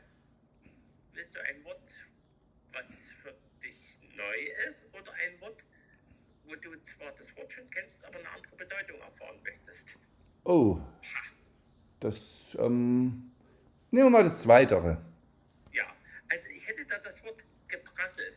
[1.12, 1.92] willst du ein Wort,
[2.72, 2.86] was
[3.22, 4.38] für dich neu
[4.68, 5.64] ist, oder ein Wort,
[6.44, 9.98] wo du zwar das Wort schon kennst, aber eine andere Bedeutung erfahren möchtest?
[10.44, 10.80] Oh,
[12.00, 13.30] das, ähm,
[13.90, 15.00] nehmen wir mal das Zweitere.
[15.72, 15.84] Ja,
[16.28, 18.32] also ich hätte da das Wort Geprassel.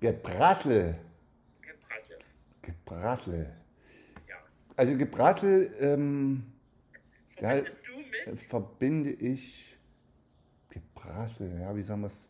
[0.00, 0.98] Geprassel.
[1.62, 2.18] Geprassel,
[2.60, 3.56] Geprassel.
[4.28, 4.36] ja.
[4.76, 6.52] Also Geprassel, ähm,
[7.36, 8.40] du mit?
[8.42, 9.76] verbinde ich
[10.68, 12.28] Geprassel, ja, wie soll man es,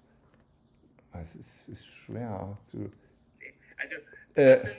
[1.21, 2.93] es ist, ist schwer zu,
[3.41, 3.55] Nee.
[3.77, 3.97] Also,
[4.35, 4.77] Äh.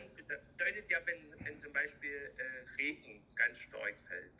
[0.57, 3.08] Bedeutet ja, wenn, wenn zum Beispiel äh, Regen
[3.39, 4.37] ganz stark fällt.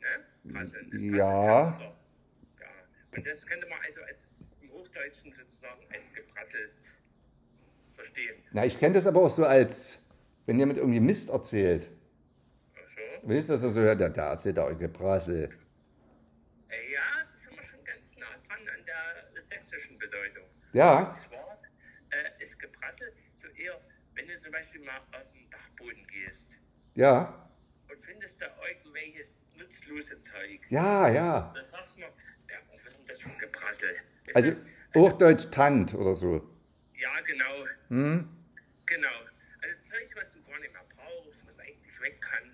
[0.00, 0.52] Ne?
[0.52, 0.90] Prasseln.
[0.90, 1.78] Das Ja.
[1.80, 1.96] Ja.
[3.14, 4.30] Und das könnte man also als
[4.60, 6.70] im Hochdeutschen sozusagen als Geprassel
[7.94, 8.42] verstehen.
[8.52, 10.02] na, ich kenne das aber auch so als,
[10.46, 11.88] wenn jemand irgendwie Mist erzählt,
[12.74, 15.48] Also, weißt du, das so, ja, der, der erzählt auch Geprassel.
[16.68, 17.00] äh, ja,
[17.32, 20.44] das sind wir schon ganz nah dran an der sächsischen Bedeutung.
[20.72, 21.58] Ja, Und zwar
[22.10, 23.80] äh, ist Geprassel so eher,
[24.14, 26.48] wenn du zum Beispiel mal auf den Dachboden gehst
[26.94, 27.45] ja,
[28.38, 30.60] da irgendwelches nutzlose Zeug.
[30.70, 31.52] ja, ja.
[31.54, 32.08] Das sagt man,
[32.50, 33.88] ja, was ist denn das für ein Geprassel?
[34.26, 34.58] Ist Also das-
[34.94, 36.46] Hochdeutsch Tant oder so.
[36.94, 38.28] ja, genau, Hm?
[38.86, 39.08] genau.
[39.62, 42.52] Also Zeug, was du gar nicht mehr brauchst, was eigentlich weg kann.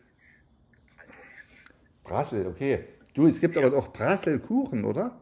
[2.05, 2.85] Prassel, okay.
[3.15, 5.21] Du, es gibt aber auch Prasselkuchen, oder?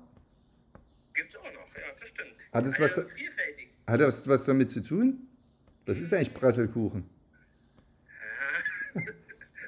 [1.15, 2.35] Gibt's auch noch, ja, das stimmt.
[2.53, 3.69] Hat das also, was- vielfältig.
[3.87, 5.27] Hat das was damit zu tun?
[5.87, 7.09] Was ist eigentlich Prasselkuchen?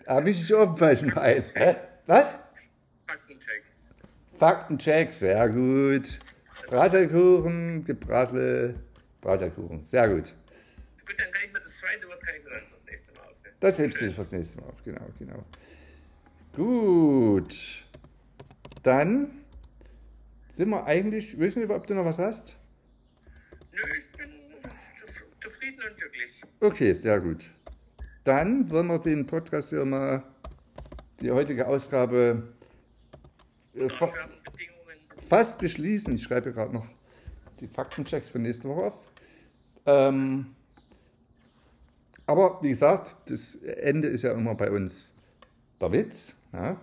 [0.07, 1.45] Habe ich dich auf dem falschen Bein?
[1.55, 1.77] Hä?
[2.07, 2.31] Was?
[3.07, 3.63] Faktencheck.
[4.37, 6.19] Faktencheck, sehr gut.
[6.67, 8.75] Prasselkuchen, Geprassel,
[9.21, 10.33] Prasselkuchen, sehr gut.
[11.07, 13.21] Gut, dann kann ich mir das zweite Wort kann ich mir dann das nächste Mal
[13.21, 13.57] aufnehmen.
[13.61, 15.45] Das hebst du fürs nächste Mal auf, genau, genau.
[16.55, 17.85] Gut.
[18.83, 19.31] Dann
[20.49, 22.57] sind wir eigentlich, ich weiß nicht, ob du noch was hast?
[23.73, 24.31] Nö, ich bin
[25.07, 26.43] zuf- zufrieden und glücklich.
[26.61, 27.45] Okay, sehr gut.
[28.25, 30.23] Dann wollen wir den Podcast hier mal,
[31.21, 32.43] die heutige Ausgabe,
[33.75, 34.13] äh, fa
[35.17, 36.15] fast beschließen.
[36.15, 36.87] Ich schreibe gerade noch
[37.61, 39.13] die Faktenchecks für nächste Woche auf.
[39.87, 40.47] Ähm,
[42.27, 45.13] aber wie gesagt, das Ende ist ja immer bei uns
[45.81, 46.37] der Witz.
[46.53, 46.77] Ja?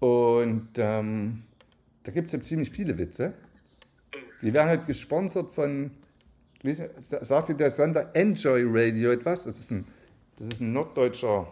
[0.00, 1.42] Und ähm,
[2.04, 3.34] da gibt es ja ziemlich viele Witze.
[4.42, 5.90] Die werden halt gesponsert von,
[6.62, 9.44] wie sagt dir der Sender Enjoy Radio etwas?
[9.44, 9.86] Das ist ein,
[10.38, 11.46] das ist ein norddeutscher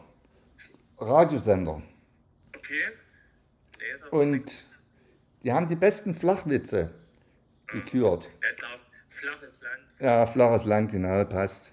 [0.98, 1.82] Radiosender.
[2.56, 2.74] Okay.
[3.78, 4.64] Nee, Und
[5.42, 6.90] die haben die besten Flachwitze
[7.66, 8.30] gekürt.
[9.10, 9.82] Flaches Land.
[10.00, 11.72] Ja, flaches Land, genau, passt.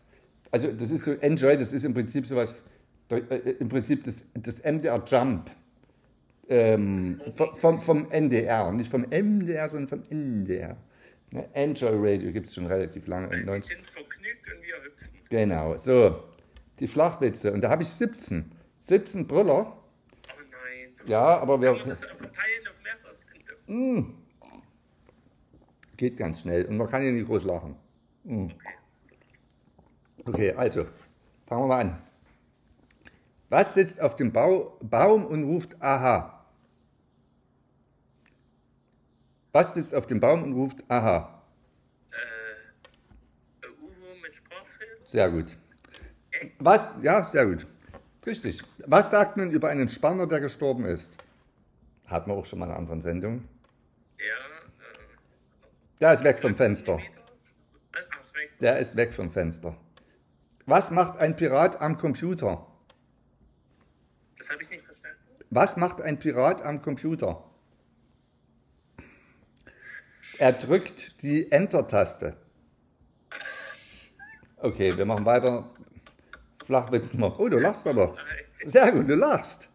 [0.51, 2.65] Also das ist so, Enjoy, das ist im Prinzip sowas,
[3.09, 3.15] äh,
[3.59, 5.49] im Prinzip das, das MDR Jump.
[6.49, 10.75] Ähm, vom, vom, NDR, nicht vom MDR, sondern vom NDR.
[11.29, 11.47] Ne?
[11.53, 13.29] Enjoy Radio gibt es schon relativ lange.
[13.29, 15.07] Die 90 sind vergnügt und wir hüpfen.
[15.29, 16.25] Genau, so,
[16.81, 17.53] die Flachwitze.
[17.53, 18.51] Und da habe ich 17.
[18.79, 19.67] 17 Brüller.
[19.67, 21.07] Oh nein.
[21.07, 21.99] Ja, aber wir, das auf
[22.83, 23.13] mehrere
[23.67, 24.05] Sende?
[25.95, 27.75] geht ganz schnell und man kann ja nicht groß lachen.
[28.23, 28.47] Mm.
[30.25, 30.87] Okay, also,
[31.45, 32.01] fangen wir mal an.
[33.49, 36.43] Was sitzt auf dem Bau, Baum und ruft Aha?
[39.51, 41.43] Was sitzt auf dem Baum und ruft Aha?
[42.11, 43.67] Äh,
[45.03, 45.57] Sehr gut.
[46.59, 47.67] Was, ja, sehr gut.
[48.25, 48.63] Richtig.
[48.85, 51.17] Was sagt man über einen Spanner, der gestorben ist?
[52.05, 53.47] Hatten wir auch schon mal in einer anderen Sendung.
[54.19, 54.67] Ja, äh,
[55.99, 56.99] Der ist weg vom Fenster.
[58.59, 59.75] Der ist weg vom Fenster.
[60.65, 62.67] Was macht ein Pirat am Computer?
[64.37, 65.17] Das habe ich nicht verstanden.
[65.49, 67.43] Was macht ein Pirat am Computer?
[70.37, 72.35] Er drückt die Enter-Taste.
[74.57, 75.69] Okay, wir machen weiter.
[76.65, 77.39] Flachwitz noch.
[77.39, 78.17] Oh, du lachst aber.
[78.63, 79.69] Sehr gut, du lachst.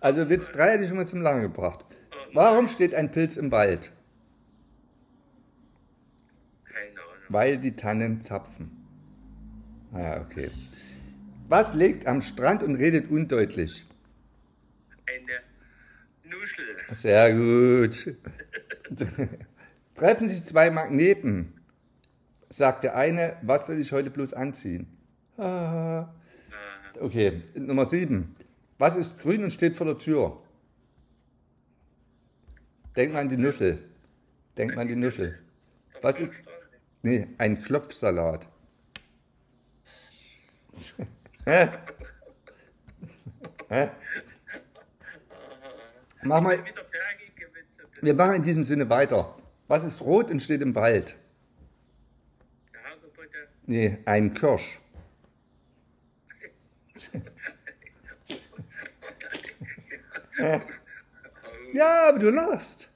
[0.00, 1.84] Also Witz 3 hätte ich schon mal zum Lange gebracht.
[2.34, 3.92] Warum steht ein Pilz im Wald?
[6.64, 7.24] Keine Ahnung.
[7.28, 8.70] Weil die Tannen zapfen.
[9.92, 10.50] Ah, okay.
[11.48, 13.86] Was liegt am Strand und redet undeutlich?
[15.06, 16.64] Eine Nuschel.
[16.92, 18.16] Sehr gut.
[19.94, 21.60] Treffen sich zwei Magneten.
[22.48, 24.86] Sagt der eine, was soll ich heute bloß anziehen?
[25.42, 26.08] Ah.
[27.00, 28.36] Okay, Nummer sieben.
[28.78, 30.40] Was ist grün und steht vor der Tür?
[32.94, 33.82] Denk mal an die Nuschel.
[34.56, 35.38] Denk mal an die Nuschel.
[36.00, 36.32] Was ist.
[37.02, 38.46] Nee, ein Klopfsalat.
[41.44, 41.70] Hä?
[43.68, 43.90] Hä?
[46.22, 46.62] Mach mal.
[48.00, 49.34] Wir machen in diesem Sinne weiter.
[49.66, 51.16] Was ist rot und steht im Wald?
[53.66, 54.81] Nee, ein Kirsch.
[61.72, 62.88] Ja, aber du lachst.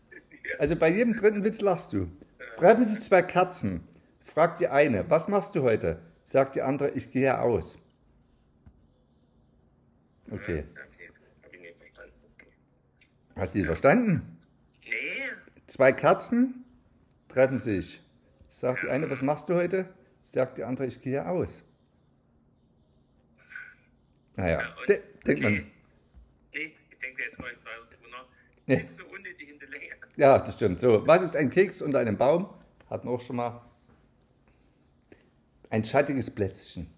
[0.59, 2.09] Also bei jedem dritten Witz lachst du.
[2.57, 3.82] Treffen sich zwei Katzen.
[4.20, 6.00] Fragt die eine, was machst du heute?
[6.22, 7.78] Sagt die andere, ich gehe aus.
[10.30, 10.64] Okay.
[13.34, 14.38] Hast du die verstanden?
[14.82, 14.90] Nee,
[15.66, 16.64] Zwei Katzen
[17.28, 18.02] treffen sich.
[18.46, 19.88] Sagt die eine, was machst du heute?
[20.20, 21.62] Sagt die andere, ich gehe aus.
[24.37, 25.66] Naja, de denkt man.
[26.53, 27.51] ich denke jetzt mal
[28.66, 28.82] Nee.
[28.82, 29.84] ist so unnötig in der Länge.
[30.16, 30.80] Ja, das stimmt.
[30.80, 32.49] So, was ist ein Keks unter einem Baum?
[32.91, 33.62] Hatten wir auch schon mal.
[35.70, 36.89] Ein schattiges Plätzchen.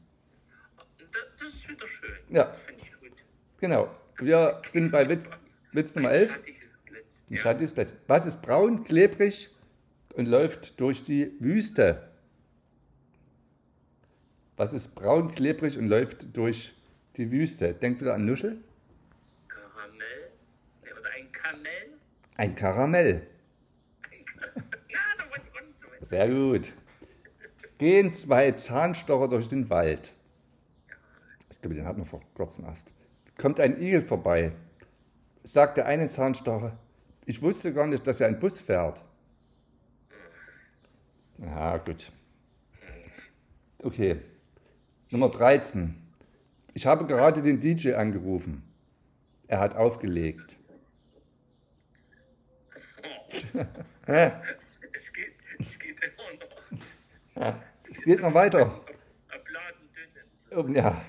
[1.38, 2.16] Das, ist wieder schön.
[2.30, 2.44] Ja.
[2.44, 3.24] Das finde ich gut.
[3.58, 3.90] Genau.
[4.18, 5.28] Wir sind bei Witz,
[5.72, 6.32] Witz Nummer 11.
[6.32, 7.24] Schattiges Blitz.
[7.28, 7.40] Ein Ja.
[7.40, 7.98] schattiges Plätzchen.
[8.06, 9.50] Was ist braun, klebrig
[10.14, 12.10] und läuft durch die Wüste?
[14.56, 16.74] Was ist braun, klebrig und läuft durch
[17.18, 17.74] die Wüste?
[17.74, 18.58] Denkt wieder an Nuschel.
[19.48, 20.30] Karamell.
[20.82, 21.98] Nee, oder ein Kamel.
[22.36, 23.26] Ein Karamell.
[24.36, 26.06] Na.
[26.06, 26.72] Sehr gut.
[27.78, 30.14] Gehen zwei Zahnstocher durch den Wald.
[31.50, 32.92] Ich glaube, den hatten wir vor kurzem erst.
[33.36, 34.52] Kommt ein Igel vorbei.
[35.42, 36.78] Sagt der eine Zahnstocher,
[37.24, 39.04] ich wusste gar nicht, dass er ein Bus fährt.
[41.38, 42.10] Ja, gut.
[43.82, 44.20] Okay.
[45.10, 46.07] Nummer 13.
[46.78, 48.62] Ich habe gerade den DJ angerufen.
[49.48, 50.56] Er hat aufgelegt.
[54.06, 55.98] Es geht, es geht
[57.34, 57.54] immer noch.
[57.90, 58.80] Es geht noch weiter.
[60.72, 61.02] Ja.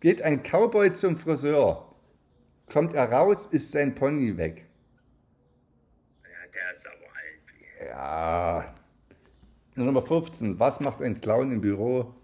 [0.00, 1.96] Geht ein Cowboy zum Friseur.
[2.70, 4.66] Kommt er raus, ist sein Pony weg.
[6.24, 7.40] Ja, der ist aber alt.
[7.88, 8.74] Ja.
[9.76, 10.58] Nummer 15.
[10.58, 12.14] Was macht ein Clown im Büro?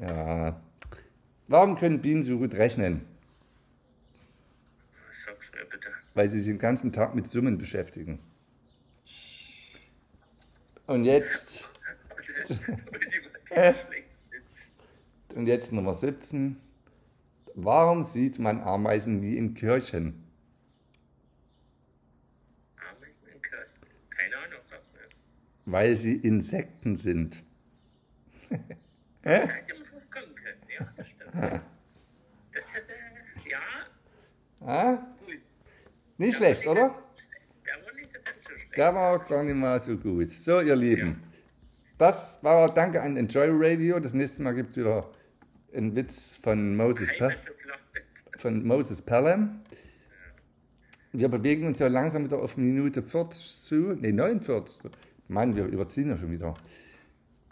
[0.00, 0.60] Ja.
[1.48, 3.02] Warum können Bienen so gut rechnen?
[5.24, 5.88] Sag's mir bitte.
[6.14, 8.18] Weil sie sich den ganzen Tag mit Summen beschäftigen.
[10.86, 11.68] Und jetzt,
[15.34, 16.56] und jetzt Nummer 17.
[17.54, 20.24] Warum sieht man Ameisen nie in Kirchen?
[22.76, 23.66] Ameisen in Köln.
[24.10, 25.08] Keine Ahnung, mir.
[25.66, 27.42] Weil sie Insekten sind.
[29.22, 29.48] Da
[30.80, 31.60] Ja,
[32.52, 32.92] das hätte,
[33.48, 33.58] ja,
[34.66, 34.92] Ah?
[35.24, 35.38] gut.
[36.18, 36.94] Nicht schlecht, oder?
[37.64, 38.76] Der war nicht so ganz so schlecht.
[38.76, 40.30] Der war gar nicht mal so gut.
[40.30, 41.22] So, ihr Lieben.
[41.98, 44.00] Das war Danke an Enjoy Radio.
[44.00, 45.08] Das nächste Mal gibt es wieder
[45.74, 47.34] einen Witz von Moses, Pe
[48.38, 49.60] von Moses Pelham.
[51.12, 53.74] Wir bewegen uns ja langsam wieder auf Minute 40 zu.
[53.94, 54.90] Ne, 49.
[55.28, 56.54] Mann, wir überziehen ja schon wieder.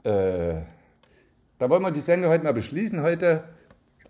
[0.05, 0.63] Äh,
[1.59, 3.03] da wollen wir die Sendung heute mal beschließen.
[3.03, 3.45] Heute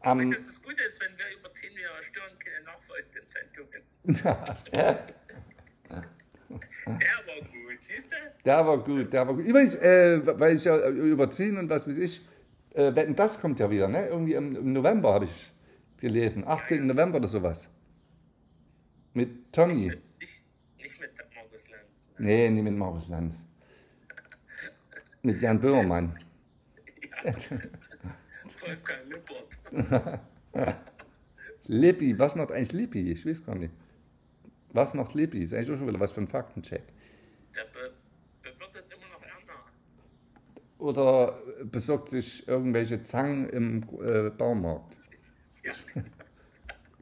[0.00, 0.30] am.
[0.30, 3.82] Das ist gut ist, wenn wir überziehen, wir stören keine nachfolgenden Sendungen.
[6.86, 6.94] Der
[7.26, 8.16] war gut, siehst du?
[8.44, 9.44] Der war gut, der war gut.
[9.44, 12.26] Übrigens, äh, weil ich ja überziehen und was weiß ich,
[12.72, 14.06] äh, Wetten, das kommt ja wieder, ne?
[14.06, 15.52] Irgendwie im, im November habe ich
[15.98, 16.44] gelesen.
[16.46, 16.86] 18.
[16.86, 17.70] November oder sowas.
[19.12, 19.74] Mit Tommy.
[19.74, 20.42] Nicht,
[20.78, 21.86] nicht mit Markus Lanz.
[22.18, 23.44] Nee, nicht mit Markus Lanz.
[25.22, 26.18] Mit Jan Böhmermann.
[28.60, 29.58] Wolfgang Lippert.
[31.66, 33.12] Lippi, was macht eigentlich Lippi?
[33.12, 33.74] Ich weiß gar nicht.
[34.72, 35.40] Was macht Lippi?
[35.40, 36.84] Ist eigentlich auch schon wieder was für ein Faktencheck.
[37.54, 37.92] Der be
[38.42, 39.62] bewirtet immer noch Erna.
[40.78, 44.96] Oder besorgt sich irgendwelche Zangen im äh, Baumarkt?
[45.64, 45.72] Ja.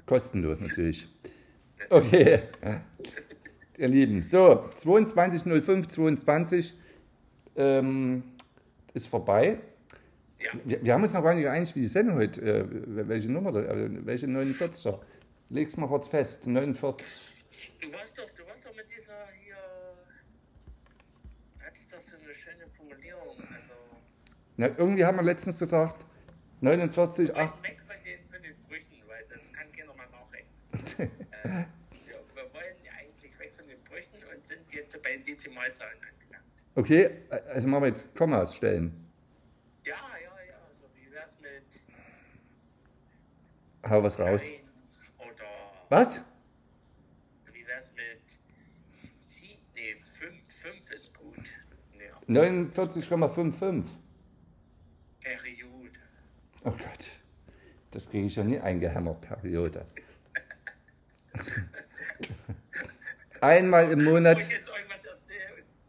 [0.07, 1.07] Kostenlos natürlich.
[1.91, 2.43] Okay,
[3.79, 4.23] ihr Lieben.
[4.23, 6.75] So, 22.05.22
[7.57, 8.23] ähm,
[8.95, 9.59] ist vorbei.
[10.47, 10.61] Ja.
[10.65, 12.65] Wir, wir haben uns noch gar nicht geeinigt, wie die Sendung heute, äh,
[13.09, 15.01] welche Nummer, äh, welche 49er.
[15.49, 17.07] Leg's mal kurz fest, 49.
[17.81, 19.57] Du warst doch, du warst doch mit dieser hier.
[21.61, 23.39] Hattest doch so eine schöne Formulierung.
[23.39, 23.75] Also.
[24.57, 26.05] Na, irgendwie haben wir letztens gesagt,
[26.61, 27.37] 49, 8.
[27.37, 31.11] Weit weg von den, von den Brüchen, weil das kann keiner mal nachrechnen.
[31.43, 31.49] äh,
[32.07, 35.99] wir, wir wollen ja eigentlich weg von den Brüchen und sind jetzt bei den Dezimalzahlen
[35.99, 36.45] angelangt.
[36.75, 39.07] Okay, also machen wir jetzt Kommas stellen.
[39.85, 40.59] Ja, ja, ja.
[40.69, 41.81] Also wie wär's mit
[43.89, 44.43] Hau was raus.
[45.89, 46.25] Was?
[47.53, 48.21] wie wär's mit
[49.29, 49.95] sie, nee,
[50.95, 51.37] ist gut.
[51.97, 53.85] Ja, 49,55.
[55.21, 55.99] Periode.
[56.65, 57.11] Oh Gott,
[57.93, 59.87] das kriege ich ja nie eingehämmert, Periode.
[63.41, 64.45] Einmal im Monat,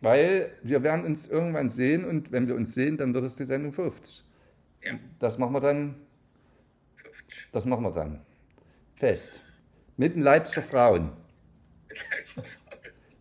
[0.00, 3.44] Weil wir werden uns irgendwann sehen und wenn wir uns sehen, dann wird es die
[3.44, 4.24] Sendung 50.
[4.82, 5.94] Ja, Das machen wir dann,
[6.96, 7.48] 50.
[7.52, 8.20] das machen wir dann.
[8.94, 9.42] Fest.
[9.96, 11.12] Mit den Leipziger Frauen.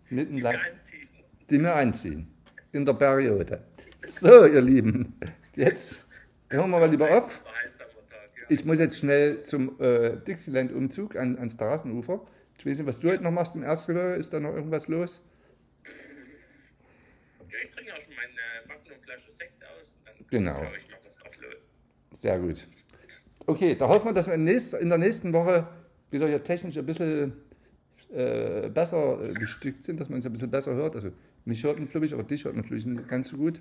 [0.09, 1.09] Mit den Die wir Leip anziehen.
[1.49, 2.27] die wir anziehen.
[2.71, 3.63] In der Periode.
[4.05, 5.13] So, ihr Lieben.
[5.55, 6.05] Jetzt
[6.49, 7.41] hören wir mal lieber auf.
[8.53, 12.23] Ich muss jetzt schnell zum äh, Dixieland-Umzug an, ans Straßenufer.
[12.59, 14.13] Ich weiß nicht, was du heute noch machst im Erzgebirge.
[14.13, 15.19] Ist da noch irgendwas los?
[17.49, 20.61] ja, ich trinke auch schon meine Magnumflasche Sekt aus und dann Genau.
[20.77, 21.55] ich noch drauf los.
[22.11, 22.67] Sehr gut.
[23.47, 25.67] Okay, da hoffen wir, dass wir in, nächst, in der nächsten Woche
[26.11, 27.33] wieder hier technisch ein bisschen
[28.13, 30.95] äh, besser äh, bestückt sind, dass man uns ein bisschen besser hört.
[30.95, 31.11] Also
[31.45, 33.59] mich hört man, glaube ich, aber dich hört man, glaube ich, nicht ganz so gut.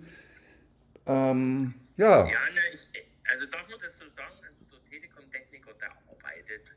[1.06, 2.86] Ähm, ja, Ja, ne, ich,
[3.24, 6.70] also darf man das so sagen, also der Telekom-Techniker, der arbeitet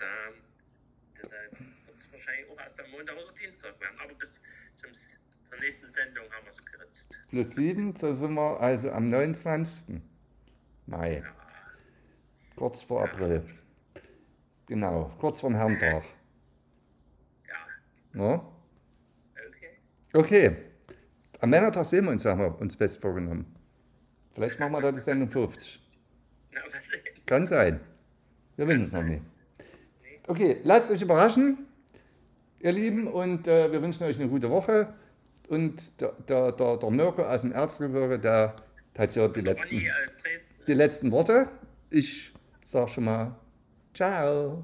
[0.00, 0.34] langsam.
[1.16, 3.98] Deshalb wird es wahrscheinlich auch erst am Montag oder Dienstag werden.
[4.02, 4.40] Aber bis
[4.76, 7.18] zum, zur nächsten Sendung haben wir es geritzt.
[7.30, 10.00] plus 7, da sind wir also am 29.
[10.86, 11.34] Mai, Ja,
[12.54, 13.42] kurz vor April.
[14.66, 16.04] Genau, kurz vorm Herrentag.
[18.14, 18.52] ja, Ja?
[19.48, 19.70] okay.
[20.12, 20.56] Okay,
[21.40, 23.52] am Männertag sehen wir uns, haben wir uns fest vorgenommen.
[24.34, 25.82] Vielleicht machen wir da die Sendung 50.
[26.52, 27.00] Na, sehen.
[27.26, 27.80] Kann sein.
[28.56, 29.22] Wir wissen es noch nicht.
[30.28, 31.66] Okay, lasst euch überraschen,
[32.60, 34.92] ihr Lieben, und äh, wir wünschen euch eine gute Woche.
[35.48, 38.56] Und der, der, der, der Mirko aus dem Erzgebirge, der,
[38.96, 39.82] der hat ja die letzten,
[40.66, 41.48] die letzten Worte.
[41.90, 42.32] Ich
[42.64, 43.36] sage schon mal
[43.94, 44.62] Ciao.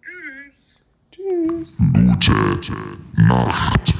[0.00, 0.80] Tschüss.
[1.10, 1.76] Tschüss.
[1.92, 2.72] Gute
[3.16, 3.94] Nacht.